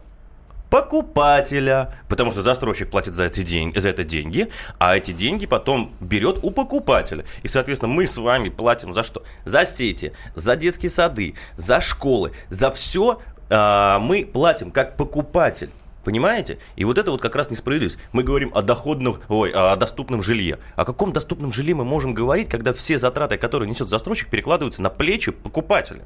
покупателя, 0.70 1.92
потому 2.08 2.32
что 2.32 2.42
застройщик 2.42 2.90
платит 2.90 3.14
за 3.14 3.24
эти 3.24 3.42
деньги, 3.42 3.78
за 3.78 3.90
это 3.90 4.04
деньги, 4.04 4.48
а 4.78 4.96
эти 4.96 5.10
деньги 5.10 5.44
потом 5.44 5.92
берет 6.00 6.38
у 6.40 6.50
покупателя. 6.50 7.26
И, 7.42 7.48
соответственно, 7.48 7.92
мы 7.92 8.06
с 8.06 8.16
вами 8.16 8.48
платим 8.48 8.94
за 8.94 9.02
что? 9.02 9.22
За 9.44 9.66
сети, 9.66 10.14
за 10.34 10.56
детские 10.56 10.88
сады, 10.88 11.34
за 11.56 11.82
школы, 11.82 12.32
за 12.48 12.70
все 12.70 13.20
э, 13.50 13.98
мы 14.00 14.24
платим 14.24 14.70
как 14.70 14.96
покупатель. 14.96 15.68
Понимаете? 16.04 16.58
И 16.76 16.84
вот 16.84 16.98
это 16.98 17.10
вот 17.10 17.20
как 17.20 17.36
раз 17.36 17.50
несправедливость. 17.50 17.98
Мы 18.12 18.22
говорим 18.22 18.50
о 18.54 18.62
доходных, 18.62 19.20
ой, 19.28 19.50
о 19.52 19.76
доступном 19.76 20.22
жилье. 20.22 20.58
О 20.76 20.84
каком 20.84 21.12
доступном 21.12 21.52
жилье 21.52 21.74
мы 21.74 21.84
можем 21.84 22.14
говорить, 22.14 22.48
когда 22.48 22.72
все 22.72 22.98
затраты, 22.98 23.38
которые 23.38 23.68
несет 23.68 23.88
застройщик, 23.88 24.28
перекладываются 24.28 24.82
на 24.82 24.90
плечи 24.90 25.30
покупателя? 25.30 26.02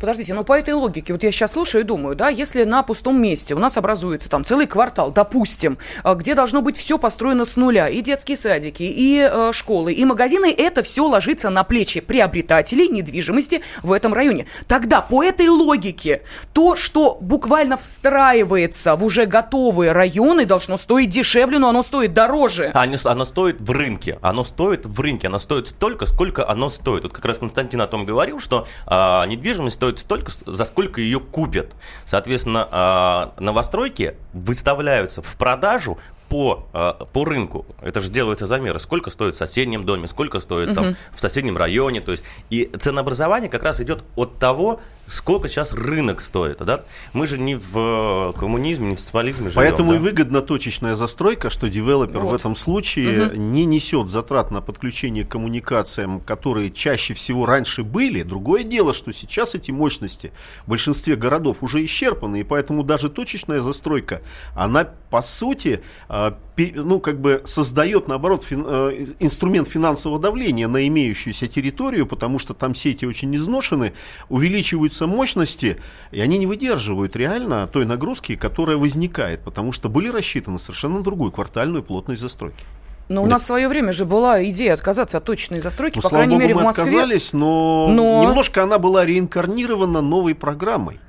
Подождите, 0.00 0.34
ну 0.34 0.44
по 0.44 0.58
этой 0.58 0.74
логике, 0.74 1.12
вот 1.12 1.22
я 1.22 1.30
сейчас 1.30 1.52
слушаю 1.52 1.82
и 1.82 1.86
думаю, 1.86 2.16
да, 2.16 2.28
если 2.28 2.64
на 2.64 2.82
пустом 2.82 3.20
месте 3.20 3.54
у 3.54 3.58
нас 3.58 3.76
образуется 3.76 4.28
там 4.28 4.44
целый 4.44 4.66
квартал, 4.66 5.12
допустим, 5.12 5.78
э, 6.02 6.14
где 6.14 6.34
должно 6.34 6.62
быть 6.62 6.76
все 6.76 6.98
построено 6.98 7.44
с 7.44 7.56
нуля, 7.56 7.88
и 7.88 8.00
детские 8.00 8.36
садики, 8.36 8.82
и 8.82 9.28
э, 9.30 9.50
школы, 9.52 9.92
и 9.92 10.04
магазины, 10.04 10.52
это 10.56 10.82
все 10.82 11.06
ложится 11.06 11.50
на 11.50 11.64
плечи 11.64 12.00
приобретателей 12.00 12.88
недвижимости 12.88 13.62
в 13.82 13.92
этом 13.92 14.14
районе. 14.14 14.46
Тогда 14.66 15.00
по 15.00 15.22
этой 15.22 15.48
логике 15.48 16.22
то, 16.52 16.76
что 16.76 17.18
буквально 17.20 17.76
встраивается 17.76 18.96
в 18.96 19.04
уже 19.04 19.26
готовые 19.26 19.92
районы, 19.92 20.46
должно 20.46 20.76
стоить 20.76 21.10
дешевле, 21.10 21.58
но 21.58 21.68
оно 21.68 21.82
стоит 21.82 22.14
дороже. 22.14 22.70
Оно, 22.74 22.96
оно 23.04 23.24
стоит 23.24 23.60
в 23.60 23.70
рынке, 23.70 24.18
оно 24.22 24.44
стоит 24.44 24.86
в 24.86 25.00
рынке, 25.00 25.28
оно 25.28 25.38
стоит 25.38 25.68
столько, 25.68 26.06
сколько 26.06 26.48
оно 26.48 26.68
стоит. 26.68 27.04
Вот 27.04 27.12
как 27.12 27.24
раз 27.24 27.38
Константин 27.38 27.80
о 27.80 27.86
том 27.86 28.04
говорил, 28.04 28.40
что 28.40 28.66
э, 28.86 29.26
недвижимость 29.26 29.63
недвижимость 29.64 29.76
стоит 29.76 29.98
столько, 29.98 30.32
за 30.46 30.64
сколько 30.64 31.00
ее 31.00 31.20
купят. 31.20 31.72
Соответственно, 32.04 32.68
а, 32.70 33.34
новостройки 33.38 34.16
выставляются 34.32 35.22
в 35.22 35.36
продажу 35.36 35.98
по, 36.34 36.66
а, 36.72 37.04
по 37.12 37.24
рынку. 37.24 37.64
Это 37.80 38.00
же 38.00 38.10
делается 38.10 38.46
замеры. 38.46 38.80
Сколько 38.80 39.10
стоит 39.10 39.36
в 39.36 39.38
соседнем 39.38 39.84
доме, 39.84 40.08
сколько 40.08 40.40
стоит 40.40 40.70
угу. 40.70 40.74
там 40.74 40.96
в 41.12 41.20
соседнем 41.20 41.56
районе. 41.56 42.00
То 42.00 42.10
есть, 42.10 42.24
и 42.50 42.68
ценообразование 42.76 43.48
как 43.48 43.62
раз 43.62 43.80
идет 43.80 44.02
от 44.16 44.40
того, 44.40 44.80
сколько 45.06 45.46
сейчас 45.46 45.72
рынок 45.72 46.20
стоит. 46.20 46.58
Да? 46.58 46.80
Мы 47.12 47.28
же 47.28 47.38
не 47.38 47.54
в 47.54 48.34
коммунизме, 48.36 48.88
не 48.88 48.96
в 48.96 49.00
социализме 49.00 49.48
живем. 49.48 49.62
Поэтому 49.62 49.92
да? 49.92 49.96
и 49.96 50.00
выгодна 50.00 50.40
точечная 50.40 50.96
застройка, 50.96 51.50
что 51.50 51.68
девелопер 51.68 52.18
вот. 52.18 52.32
в 52.32 52.34
этом 52.34 52.56
случае 52.56 53.28
угу. 53.28 53.36
не 53.36 53.64
несет 53.64 54.08
затрат 54.08 54.50
на 54.50 54.60
подключение 54.60 55.24
к 55.24 55.28
коммуникациям, 55.28 56.18
которые 56.18 56.72
чаще 56.72 57.14
всего 57.14 57.46
раньше 57.46 57.84
были. 57.84 58.24
Другое 58.24 58.64
дело, 58.64 58.92
что 58.92 59.12
сейчас 59.12 59.54
эти 59.54 59.70
мощности 59.70 60.32
в 60.66 60.70
большинстве 60.70 61.14
городов 61.14 61.58
уже 61.60 61.84
исчерпаны, 61.84 62.40
и 62.40 62.42
поэтому 62.42 62.82
даже 62.82 63.08
точечная 63.08 63.60
застройка, 63.60 64.20
она 64.56 64.88
по 65.10 65.22
сути 65.22 65.80
а, 66.08 66.23
ну, 66.56 67.00
как 67.00 67.20
бы 67.20 67.42
создает, 67.44 68.08
наоборот, 68.08 68.44
фин, 68.44 68.64
э, 68.66 69.06
инструмент 69.18 69.68
финансового 69.68 70.20
давления 70.20 70.68
на 70.68 70.86
имеющуюся 70.86 71.48
территорию, 71.48 72.06
потому 72.06 72.38
что 72.38 72.54
там 72.54 72.74
сети 72.74 73.04
очень 73.04 73.34
изношены, 73.34 73.92
увеличиваются 74.28 75.06
мощности, 75.06 75.78
и 76.12 76.20
они 76.20 76.38
не 76.38 76.46
выдерживают 76.46 77.16
реально 77.16 77.66
той 77.66 77.86
нагрузки, 77.86 78.36
которая 78.36 78.76
возникает, 78.76 79.40
потому 79.40 79.72
что 79.72 79.88
были 79.88 80.08
рассчитаны 80.08 80.58
совершенно 80.58 81.02
другую 81.02 81.32
квартальную 81.32 81.82
плотность 81.82 82.20
застройки. 82.20 82.64
Но 83.08 83.22
у 83.22 83.26
нас 83.26 83.42
в 83.42 83.46
свое 83.46 83.68
время 83.68 83.92
же 83.92 84.06
была 84.06 84.42
идея 84.44 84.74
отказаться 84.74 85.18
от 85.18 85.24
точной 85.24 85.60
застройки, 85.60 85.96
ну, 85.96 86.02
по 86.02 86.08
крайней 86.08 86.34
богу, 86.34 86.42
мере, 86.42 86.54
мы 86.54 86.60
в 86.62 86.64
Москве. 86.64 86.84
отказались, 86.84 87.32
но, 87.34 87.88
но 87.90 88.24
немножко 88.24 88.62
она 88.62 88.78
была 88.78 89.04
реинкарнирована 89.04 90.00
новой 90.00 90.34
программой 90.34 91.00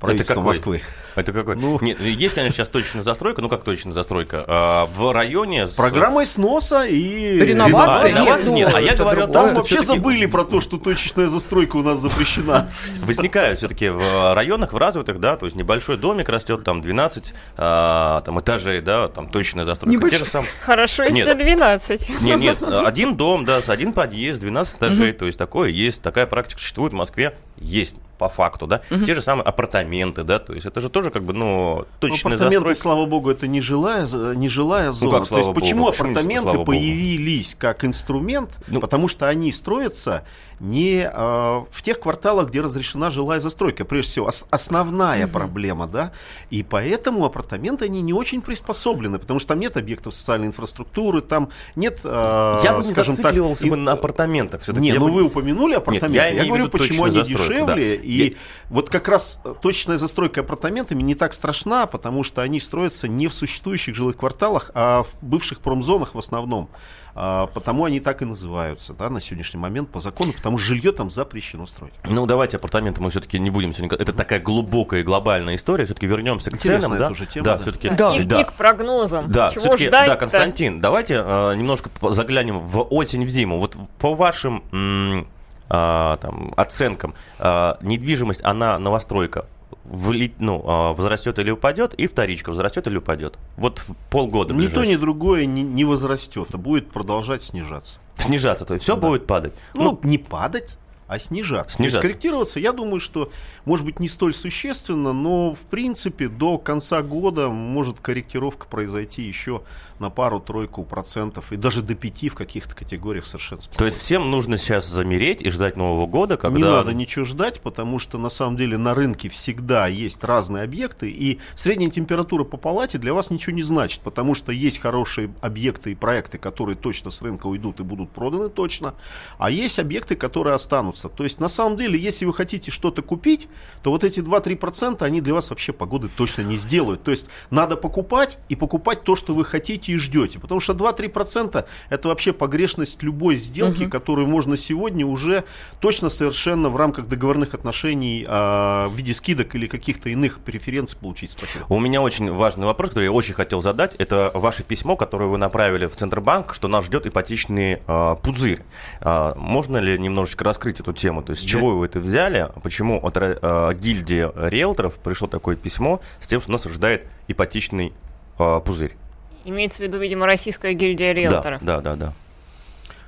правительства 0.00 0.34
Это 0.34 0.40
Москвы. 0.42 0.82
Это 1.16 1.32
какой? 1.32 1.56
Ну, 1.56 1.78
Нет, 1.80 1.98
есть, 1.98 2.34
конечно, 2.34 2.56
сейчас 2.56 2.68
точная 2.68 3.02
застройка. 3.02 3.40
Ну, 3.40 3.48
как 3.48 3.64
точная 3.64 3.94
застройка? 3.94 4.44
А, 4.46 4.86
в 4.86 5.12
районе... 5.12 5.66
С... 5.66 5.74
Программой 5.74 6.26
сноса 6.26 6.84
и... 6.84 7.40
Реновация? 7.40 8.10
Реновация 8.10 8.52
нет. 8.52 8.74
А 8.74 8.80
я 8.80 8.94
говорю 8.94 9.24
о 9.24 9.26
том, 9.26 9.54
вообще 9.54 9.80
забыли 9.80 10.26
про 10.26 10.44
то, 10.44 10.60
что 10.60 10.76
точечная 10.76 11.28
застройка 11.28 11.76
у 11.76 11.82
нас 11.82 12.00
запрещена. 12.00 12.68
Возникают 13.02 13.58
все-таки 13.58 13.88
в 13.88 14.34
районах, 14.34 14.74
в 14.74 14.76
развитых, 14.76 15.18
да, 15.18 15.36
то 15.36 15.46
есть 15.46 15.56
небольшой 15.56 15.96
домик 15.96 16.28
растет, 16.28 16.64
там 16.64 16.82
12 16.82 17.34
а, 17.56 18.20
там, 18.20 18.38
этажей, 18.38 18.82
да, 18.82 19.08
там 19.08 19.28
точная 19.28 19.64
застройка. 19.64 19.96
Небольшой. 19.96 20.26
Сам... 20.26 20.44
Хорошо, 20.60 21.04
если 21.04 21.24
нет. 21.24 21.38
12. 21.38 22.20
Нет, 22.20 22.40
нет, 22.40 22.62
один 22.62 23.16
дом, 23.16 23.44
да, 23.44 23.62
с 23.62 23.68
один 23.68 23.92
подъезд, 23.92 24.40
12 24.40 24.76
этажей, 24.76 25.12
то 25.12 25.26
есть 25.26 25.38
такое 25.38 25.70
есть, 25.70 26.02
такая 26.02 26.26
практика 26.26 26.60
существует 26.60 26.92
в 26.92 26.96
Москве, 26.96 27.34
есть 27.58 27.96
по 28.18 28.28
факту, 28.28 28.66
да, 28.66 28.82
угу. 28.90 29.04
те 29.04 29.14
же 29.14 29.20
самые 29.20 29.44
апартаменты, 29.44 30.22
да, 30.24 30.38
то 30.38 30.54
есть 30.54 30.66
это 30.66 30.80
же 30.80 30.88
тоже 30.88 31.10
как 31.10 31.22
бы, 31.22 31.32
ну, 31.32 31.84
точная 32.00 32.20
апартаменты, 32.20 32.54
застройка. 32.54 32.80
слава 32.80 33.06
богу, 33.06 33.30
это 33.30 33.46
не 33.46 33.60
жилая, 33.60 34.06
не 34.34 34.48
жилая 34.48 34.92
зона. 34.92 35.12
Ну, 35.12 35.18
как, 35.18 35.28
то 35.28 35.36
есть 35.36 35.48
богу, 35.48 35.60
почему 35.60 35.88
апартаменты 35.88 36.64
появились 36.64 37.54
богу? 37.54 37.60
как 37.60 37.84
инструмент? 37.84 38.50
Ну, 38.68 38.80
Потому 38.80 39.08
что 39.08 39.28
они 39.28 39.52
строятся 39.52 40.24
не 40.60 41.02
э, 41.02 41.64
в 41.70 41.82
тех 41.82 42.00
кварталах, 42.00 42.48
где 42.48 42.60
разрешена 42.60 43.10
жилая 43.10 43.40
застройка, 43.40 43.84
прежде 43.84 44.10
всего, 44.10 44.26
ос- 44.26 44.46
основная 44.50 45.26
угу. 45.26 45.32
проблема, 45.32 45.86
да, 45.86 46.12
и 46.50 46.62
поэтому 46.62 47.24
апартаменты, 47.24 47.84
они 47.84 48.00
не 48.00 48.12
очень 48.12 48.40
приспособлены, 48.40 49.18
потому 49.18 49.38
что 49.38 49.50
там 49.50 49.60
нет 49.60 49.76
объектов 49.76 50.14
социальной 50.14 50.46
инфраструктуры, 50.46 51.20
там 51.20 51.50
нет, 51.74 52.00
э, 52.04 52.60
Я 52.62 52.74
бы 52.74 52.84
не 52.84 52.92
зацикливался 52.92 53.62
так, 53.62 53.70
бы 53.70 53.76
на 53.76 53.92
апартаментах. 53.92 54.66
Не, 54.68 54.94
ну 54.94 55.06
бы... 55.06 55.12
вы 55.12 55.22
упомянули 55.24 55.74
апартаменты, 55.74 56.08
нет, 56.08 56.34
я, 56.34 56.42
я 56.42 56.48
говорю, 56.48 56.68
почему 56.68 57.04
они 57.04 57.22
дешевле, 57.22 57.96
да. 57.96 58.02
и 58.02 58.28
я... 58.28 58.32
вот 58.70 58.88
как 58.88 59.08
раз 59.08 59.42
точечная 59.60 59.98
застройка 59.98 60.40
апартаментами 60.40 61.02
не 61.02 61.14
так 61.14 61.34
страшна, 61.34 61.86
потому 61.86 62.22
что 62.22 62.42
они 62.42 62.60
строятся 62.60 63.08
не 63.08 63.28
в 63.28 63.34
существующих 63.34 63.94
жилых 63.94 64.16
кварталах, 64.16 64.70
а 64.74 65.02
в 65.02 65.08
бывших 65.20 65.60
промзонах 65.60 66.14
в 66.14 66.18
основном. 66.18 66.70
А, 67.18 67.46
потому 67.46 67.86
они 67.86 67.98
так 67.98 68.20
и 68.20 68.26
называются 68.26 68.92
да, 68.92 69.08
на 69.08 69.20
сегодняшний 69.20 69.58
момент 69.58 69.88
по 69.88 70.00
закону, 70.00 70.34
потому 70.34 70.58
что 70.58 70.68
жилье 70.68 70.92
там 70.92 71.08
запрещено 71.08 71.64
строить. 71.64 71.94
Ну, 72.04 72.26
давайте 72.26 72.58
апартаменты 72.58 73.00
мы 73.00 73.08
все-таки 73.08 73.38
не 73.38 73.48
будем 73.48 73.72
сегодня... 73.72 73.96
Это 73.96 74.12
такая 74.12 74.38
глубокая 74.38 75.00
и 75.00 75.02
глобальная 75.02 75.56
история. 75.56 75.86
Все-таки 75.86 76.06
вернемся 76.06 76.50
к 76.50 76.58
ценам. 76.58 76.98
Да, 76.98 77.14
тема, 77.14 77.44
да, 77.44 77.56
да. 77.56 77.58
все-таки... 77.62 77.88
Да. 77.88 78.14
И, 78.14 78.22
да. 78.24 78.42
и 78.42 78.44
к 78.44 78.52
прогнозам. 78.52 79.32
Да, 79.32 79.48
Чего 79.48 79.78
ждать 79.78 80.08
Да, 80.08 80.16
Константин, 80.16 80.78
давайте 80.78 81.14
э, 81.14 81.54
немножко 81.56 81.88
заглянем 82.02 82.60
в 82.60 82.82
осень, 82.82 83.24
в 83.24 83.30
зиму. 83.30 83.60
Вот 83.60 83.76
по 83.98 84.14
вашим... 84.14 84.62
М- 84.72 85.26
а, 85.68 86.16
там, 86.18 86.52
оценкам, 86.56 87.14
а, 87.40 87.76
недвижимость, 87.80 88.40
она 88.44 88.78
новостройка, 88.78 89.46
влить, 89.88 90.34
ну, 90.38 90.62
а, 90.66 90.92
возрастет 90.92 91.38
или 91.38 91.50
упадет, 91.50 91.94
и 91.94 92.06
вторичка 92.06 92.50
возрастет 92.50 92.86
или 92.86 92.96
упадет. 92.96 93.38
Вот 93.56 93.82
полгода 94.10 94.54
Ни 94.54 94.68
то, 94.68 94.84
ни 94.84 94.96
другое 94.96 95.46
не, 95.46 95.62
не 95.62 95.84
возрастет, 95.84 96.48
а 96.52 96.58
будет 96.58 96.90
продолжать 96.90 97.42
снижаться. 97.42 98.00
Снижаться, 98.18 98.64
то 98.64 98.74
есть 98.74 98.84
все 98.84 98.96
да. 98.96 99.08
будет 99.08 99.26
падать. 99.26 99.52
Ну, 99.74 99.82
ну, 99.82 100.00
не 100.02 100.18
падать, 100.18 100.76
а 101.06 101.18
снижаться. 101.18 101.76
снижаться. 101.76 102.00
То 102.00 102.06
есть 102.06 102.14
корректироваться, 102.14 102.60
я 102.60 102.72
думаю, 102.72 103.00
что 103.00 103.30
может 103.64 103.84
быть 103.84 104.00
не 104.00 104.08
столь 104.08 104.34
существенно, 104.34 105.12
но 105.12 105.54
в 105.54 105.60
принципе 105.60 106.28
до 106.28 106.58
конца 106.58 107.02
года 107.02 107.48
может 107.48 108.00
корректировка 108.00 108.66
произойти 108.66 109.22
еще 109.22 109.62
на 109.98 110.10
пару-тройку 110.10 110.84
процентов 110.84 111.52
и 111.52 111.56
даже 111.56 111.82
до 111.82 111.94
пяти 111.94 112.28
в 112.28 112.34
каких-то 112.34 112.74
категориях 112.74 113.24
совершенно 113.24 113.62
спокойно. 113.62 113.78
То 113.78 113.84
есть 113.86 113.98
всем 113.98 114.30
нужно 114.30 114.58
сейчас 114.58 114.86
замереть 114.86 115.42
и 115.42 115.50
ждать 115.50 115.76
Нового 115.76 116.06
года, 116.06 116.36
когда... 116.36 116.58
Не 116.58 116.64
надо 116.64 116.92
ничего 116.92 117.24
ждать, 117.24 117.60
потому 117.60 117.98
что 117.98 118.18
на 118.18 118.28
самом 118.28 118.56
деле 118.56 118.76
на 118.76 118.94
рынке 118.94 119.28
всегда 119.28 119.86
есть 119.86 120.22
разные 120.24 120.64
объекты, 120.64 121.10
и 121.10 121.38
средняя 121.54 121.90
температура 121.90 122.44
по 122.44 122.56
палате 122.56 122.98
для 122.98 123.14
вас 123.14 123.30
ничего 123.30 123.54
не 123.54 123.62
значит, 123.62 124.00
потому 124.00 124.34
что 124.34 124.52
есть 124.52 124.78
хорошие 124.78 125.32
объекты 125.40 125.92
и 125.92 125.94
проекты, 125.94 126.38
которые 126.38 126.76
точно 126.76 127.10
с 127.10 127.22
рынка 127.22 127.46
уйдут 127.46 127.80
и 127.80 127.82
будут 127.82 128.10
проданы 128.10 128.48
точно, 128.48 128.94
а 129.38 129.50
есть 129.50 129.78
объекты, 129.78 130.16
которые 130.16 130.54
останутся. 130.54 130.95
То 130.96 131.24
есть 131.24 131.40
на 131.40 131.48
самом 131.48 131.76
деле, 131.76 131.98
если 131.98 132.24
вы 132.24 132.32
хотите 132.32 132.70
что-то 132.70 133.02
купить, 133.02 133.48
то 133.82 133.90
вот 133.90 134.04
эти 134.04 134.20
2-3% 134.20 135.02
они 135.02 135.20
для 135.20 135.34
вас 135.34 135.50
вообще 135.50 135.72
погоды 135.72 136.08
точно 136.08 136.42
не 136.42 136.56
сделают. 136.56 137.02
То 137.02 137.10
есть 137.10 137.28
надо 137.50 137.76
покупать 137.76 138.38
и 138.48 138.56
покупать 138.56 139.02
то, 139.02 139.16
что 139.16 139.34
вы 139.34 139.44
хотите 139.44 139.92
и 139.92 139.96
ждете. 139.96 140.38
Потому 140.38 140.60
что 140.60 140.72
2-3% 140.72 141.64
это 141.90 142.08
вообще 142.08 142.32
погрешность 142.32 143.02
любой 143.02 143.36
сделки, 143.36 143.84
угу. 143.84 143.90
которую 143.90 144.26
можно 144.26 144.56
сегодня 144.56 145.06
уже 145.06 145.44
точно 145.80 146.08
совершенно 146.08 146.68
в 146.68 146.76
рамках 146.76 147.08
договорных 147.08 147.54
отношений 147.54 148.24
а, 148.28 148.88
в 148.88 148.94
виде 148.94 149.14
скидок 149.14 149.54
или 149.54 149.66
каких-то 149.66 150.08
иных 150.08 150.40
преференций 150.40 150.98
получить. 150.98 151.30
Спасибо. 151.30 151.64
У 151.68 151.78
меня 151.78 152.02
очень 152.02 152.30
важный 152.30 152.66
вопрос, 152.66 152.90
который 152.90 153.04
я 153.04 153.12
очень 153.12 153.34
хотел 153.34 153.62
задать. 153.62 153.94
Это 153.96 154.30
ваше 154.34 154.62
письмо, 154.62 154.96
которое 154.96 155.26
вы 155.26 155.38
направили 155.38 155.86
в 155.86 155.96
Центробанк, 155.96 156.54
что 156.54 156.68
нас 156.68 156.84
ждет 156.84 157.06
ипотечный 157.06 157.82
а, 157.86 158.16
пузырь. 158.16 158.62
А, 159.00 159.34
можно 159.36 159.78
ли 159.78 159.98
немножечко 159.98 160.44
раскрыть 160.44 160.80
эту 160.86 160.92
тему? 160.92 161.22
То 161.22 161.30
есть 161.30 161.42
с 161.42 161.44
чего 161.44 161.76
вы 161.76 161.86
это 161.86 162.00
взяли? 162.00 162.48
Почему 162.62 162.98
от 163.04 163.16
а, 163.16 163.72
гильдии 163.74 164.28
риэлторов 164.48 164.94
пришло 164.94 165.28
такое 165.28 165.56
письмо 165.56 166.00
с 166.20 166.26
тем, 166.26 166.40
что 166.40 166.52
нас 166.52 166.66
ожидает 166.66 167.06
ипотечный 167.28 167.92
а, 168.38 168.60
пузырь? 168.60 168.96
Имеется 169.44 169.78
в 169.78 169.86
виду, 169.86 169.98
видимо, 169.98 170.26
российская 170.26 170.72
гильдия 170.74 171.12
риэлторов. 171.12 171.62
Да, 171.62 171.80
да, 171.80 171.94
да. 171.94 172.06
да. 172.06 172.12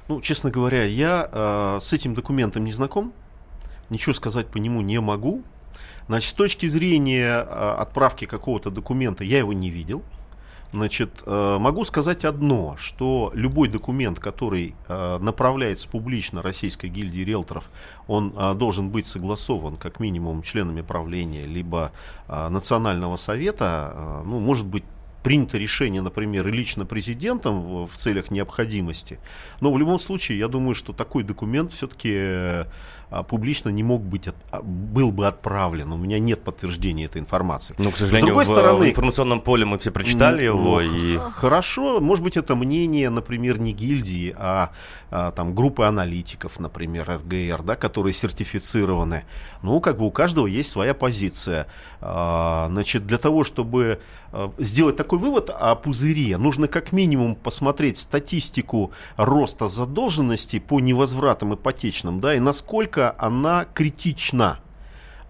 Ну, 0.09 0.21
честно 0.23 0.51
говоря, 0.51 0.85
я 0.85 1.29
э, 1.31 1.79
с 1.83 1.93
этим 1.93 2.15
документом 2.15 2.65
не 2.65 2.73
знаком, 2.73 3.13
ничего 3.91 4.15
сказать 4.15 4.47
по 4.47 4.57
нему 4.57 4.81
не 4.81 5.01
могу. 5.01 5.43
Значит, 6.07 6.31
с 6.31 6.33
точки 6.33 6.67
зрения 6.67 7.45
э, 7.45 7.75
отправки 7.79 8.25
какого-то 8.25 8.71
документа 8.71 9.23
я 9.23 9.39
его 9.39 9.53
не 9.53 9.69
видел. 9.69 10.03
Значит, 10.73 11.23
э, 11.25 11.59
могу 11.59 11.85
сказать 11.85 12.25
одно, 12.25 12.77
что 12.79 13.31
любой 13.35 13.69
документ, 13.69 14.19
который 14.19 14.75
э, 14.87 15.19
направляется 15.19 15.89
публично 15.89 16.43
Российской 16.43 16.91
гильдии 16.91 17.23
риэлторов, 17.23 17.71
он 18.07 18.35
э, 18.37 18.55
должен 18.55 18.91
быть 18.91 19.07
согласован 19.07 19.77
как 19.77 19.99
минимум 19.99 20.43
членами 20.43 20.83
правления, 20.83 21.47
либо 21.47 21.93
Национального 22.29 23.17
совета, 23.17 24.23
ну, 24.27 24.39
может 24.39 24.67
быть, 24.67 24.85
принято 25.23 25.59
решение, 25.59 26.03
например, 26.03 26.47
и 26.49 26.51
лично 26.51 26.85
президентом 26.85 27.87
в 27.87 27.97
целях 27.97 28.31
необходимости. 28.31 29.19
Но 29.61 29.73
в 29.73 29.79
любом 29.79 29.99
случае, 29.99 30.39
я 30.39 30.49
думаю, 30.49 30.75
что 30.75 30.93
такой 30.93 31.25
документ 31.25 31.73
все-таки 31.73 32.67
публично 33.11 33.71
не 33.71 33.83
мог 33.83 34.03
быть, 34.03 34.29
от, 34.29 34.37
а, 34.51 34.61
был 34.63 35.13
бы 35.13 35.27
отправлен. 35.27 35.93
У 35.93 35.97
меня 35.97 36.19
нет 36.19 36.43
подтверждения 36.43 37.07
этой 37.07 37.21
информации. 37.21 37.75
Ну, 37.79 37.91
к 37.91 37.97
сожалению, 37.97 38.35
в, 38.37 38.45
стороны, 38.45 38.87
в 38.87 38.89
информационном 38.89 39.41
поле 39.41 39.65
мы 39.65 39.79
все 39.79 39.91
прочитали 39.91 40.47
ну, 40.49 40.57
его. 40.57 40.81
И... 40.81 41.17
Хорошо, 41.17 42.01
может 42.01 42.23
быть, 42.23 42.37
это 42.37 42.55
мнение, 42.55 43.09
например, 43.09 43.59
не 43.59 43.73
гильдии, 43.73 44.35
а, 44.37 44.73
а 45.11 45.31
там 45.31 45.55
группы 45.55 45.85
аналитиков, 45.85 46.61
например, 46.61 47.09
РГР, 47.09 47.63
да, 47.63 47.77
которые 47.77 48.13
сертифицированы. 48.13 49.25
Ну, 49.63 49.81
как 49.81 49.99
бы 49.99 50.07
у 50.07 50.11
каждого 50.11 50.47
есть 50.47 50.71
своя 50.71 50.93
позиция. 50.93 51.67
А, 52.01 52.69
значит, 52.71 53.07
для 53.07 53.19
того, 53.19 53.43
чтобы 53.43 54.01
а, 54.33 54.53
сделать 54.59 54.97
такой 54.97 55.19
вывод 55.19 55.49
о 55.49 55.75
пузыре, 55.77 56.37
нужно 56.37 56.69
как 56.69 56.93
минимум 56.93 57.37
посмотреть 57.37 57.97
статистику 57.97 58.93
роста 59.17 59.69
задолженности 59.69 60.59
по 60.59 60.79
невозвратам 60.79 61.55
ипотечным, 61.55 62.21
да, 62.21 62.35
и 62.35 62.39
насколько 62.39 62.98
насколько 62.99 63.15
она 63.19 63.65
критична. 63.65 64.59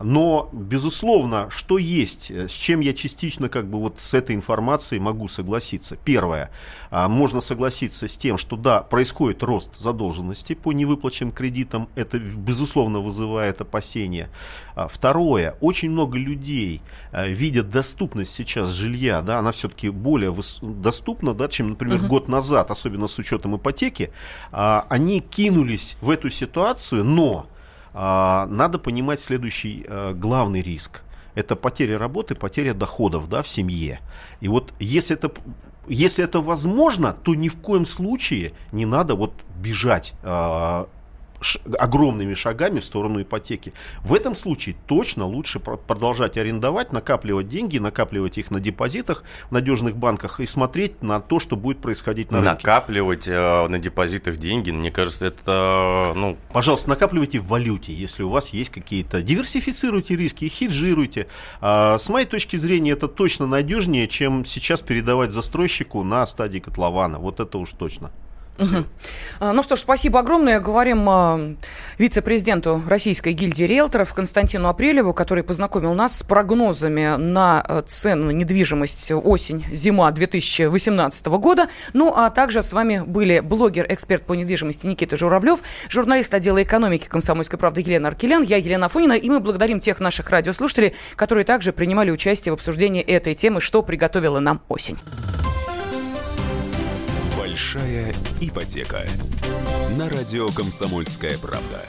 Но, 0.01 0.49
безусловно, 0.53 1.49
что 1.51 1.77
есть, 1.77 2.31
с 2.31 2.53
чем 2.53 2.79
я 2.81 2.95
частично 2.95 3.49
как 3.49 3.69
бы 3.69 3.81
вот 3.81 3.99
с 3.99 4.15
этой 4.15 4.37
информацией 4.37 5.01
могу 5.01 5.27
согласиться. 5.27 5.97
Первое, 5.97 6.51
а, 6.91 7.09
можно 7.09 7.41
согласиться 7.41 8.07
с 8.07 8.17
тем, 8.17 8.39
что 8.39 8.57
да, 8.57 8.81
происходит 8.83 9.43
рост 9.43 9.77
задолженности 9.77 10.55
по 10.55 10.73
невыплаченным 10.73 11.33
кредитам, 11.33 11.89
это, 11.97 12.21
безусловно, 12.21 13.01
вызывает 13.01 13.61
опасения. 13.61 14.31
А, 14.77 14.87
второе, 14.87 15.57
очень 15.61 15.91
много 15.91 16.17
людей 16.17 16.81
а, 17.11 17.27
видят 17.27 17.69
доступность 17.69 18.33
сейчас 18.33 18.71
жилья, 18.71 19.21
да, 19.21 19.41
она 19.41 19.51
все-таки 19.51 19.89
более 19.91 20.33
доступна, 20.63 21.35
да, 21.35 21.49
чем, 21.49 21.71
например, 21.71 21.99
uh-huh. 21.99 22.07
год 22.07 22.29
назад, 22.29 22.71
особенно 22.71 23.09
с 23.09 23.19
учетом 23.19 23.57
ипотеки. 23.57 24.13
Они 24.53 25.19
кинулись 25.19 25.97
в 26.01 26.11
эту 26.11 26.31
ситуацию, 26.31 27.03
но 27.03 27.47
а, 27.49 27.58
надо 27.99 28.79
понимать 28.79 29.19
следующий 29.19 29.85
а, 29.89 30.15
главный 30.15 30.63
риск. 30.63 31.03
это 31.35 31.57
потеря 31.57 31.99
работы, 31.99 32.35
потеря 32.35 32.75
доходов 32.75 33.29
да, 33.29 33.43
в 33.43 33.49
семье. 33.49 34.01
И 34.41 34.49
вот 34.49 34.73
если 34.79 35.17
это 35.17 35.33
если 35.89 36.23
это 36.23 36.41
возможно, 36.41 37.13
то 37.13 37.35
ни 37.35 37.49
в 37.49 37.57
коем 37.57 37.87
случае 37.87 38.53
не 38.73 38.87
надо 38.87 39.15
вот 39.15 39.33
бежать 39.57 40.13
а, 40.23 40.89
огромными 41.79 42.35
шагами 42.35 42.81
в 42.81 42.85
сторону 42.85 43.23
ипотеки. 43.23 43.73
В 44.03 44.15
этом 44.15 44.35
случае 44.35 44.77
точно 44.87 45.27
лучше 45.27 45.61
продолжать 45.61 46.37
арендовать, 46.37 46.93
накапливать 46.93 47.49
деньги, 47.49 47.79
накапливать 47.79 48.39
их 48.39 48.51
на 48.51 48.61
депозитах 48.61 49.25
в 49.49 49.53
надежных 49.53 49.97
банках 49.97 50.41
и 50.41 50.47
смотреть 50.47 51.03
на 51.03 51.21
то, 51.21 51.39
что 51.39 51.57
будет 51.57 51.81
происходить 51.81 52.31
на 52.31 52.39
рынке. 52.39 52.67
Накапливать 52.67 53.29
э, 53.29 53.69
на 53.69 53.79
депозитах 53.79 54.37
деньги, 54.37 54.71
мне 54.71 54.91
кажется, 54.91 55.27
это... 55.27 56.13
Ну... 56.17 56.37
Пожалуйста, 56.53 56.91
накапливайте 56.91 57.39
в 57.39 57.49
валюте, 57.49 57.93
если 57.93 58.23
у 58.23 58.31
вас 58.31 58.51
есть 58.51 58.71
какие-то... 58.71 59.23
Диверсифицируйте 59.23 60.17
риски, 60.17 60.49
хеджируйте. 60.49 61.29
А, 61.61 61.99
с 61.99 62.09
моей 62.09 62.27
точки 62.27 62.57
зрения, 62.57 62.93
это 62.93 63.09
точно 63.09 63.47
надежнее, 63.47 64.09
чем 64.09 64.45
сейчас 64.45 64.83
передавать 64.83 65.31
застройщику 65.31 66.03
на 66.03 66.27
стадии 66.27 66.59
котлована. 66.59 67.19
Вот 67.19 67.41
это 67.41 67.59
уж 67.59 67.73
точно. 67.73 68.11
Угу. 68.59 68.85
Ну 69.53 69.63
что 69.63 69.77
ж, 69.77 69.81
спасибо 69.81 70.21
огромное. 70.21 70.59
Говорим 70.59 71.09
э, 71.09 71.55
вице-президенту 71.99 72.83
Российской 72.87 73.33
гильдии 73.33 73.65
риэлторов 73.65 74.13
Константину 74.15 74.69
Апрелеву, 74.69 75.15
который 75.15 75.45
познакомил 75.45 75.95
нас 75.95 76.19
с 76.19 76.23
прогнозами 76.25 77.17
на 77.17 77.65
э, 77.69 77.83
цены 77.87 78.19
на 78.19 78.31
недвижимость 78.33 79.13
осень-зима 79.13 80.11
2018 80.11 81.27
года. 81.27 81.69
Ну, 81.93 82.13
а 82.15 82.31
также 82.31 82.63
с 82.63 82.73
вами 82.73 83.03
были 83.07 83.41
блогер, 83.41 83.87
эксперт 83.89 84.25
по 84.25 84.35
недвижимости 84.35 84.87
Никита 84.87 85.17
Журавлев, 85.17 85.61
журналист 85.89 86.35
отдела 86.35 86.63
экономики 86.63 87.07
«Комсомольской 87.09 87.59
правды» 87.59 87.81
Елена 87.81 88.09
Аркелян, 88.09 88.43
я 88.43 88.57
Елена 88.57 88.87
Афонина, 88.87 89.13
и 89.13 89.31
мы 89.31 89.41
благодарим 89.41 89.79
тех 89.81 90.01
наших 90.01 90.31
радиослушателей, 90.31 90.95
которые 91.15 91.45
также 91.45 91.73
принимали 91.73 92.11
участие 92.11 92.53
в 92.53 92.55
обсуждении 92.55 93.03
этой 93.03 93.35
темы, 93.35 93.61
что 93.61 93.83
приготовила 93.83 94.41
нам 94.41 94.61
осень. 94.69 94.99
Большая 97.59 98.15
ипотека. 98.41 99.05
На 99.99 100.09
радио 100.09 100.49
«Комсомольская 100.51 101.37
правда». 101.39 101.85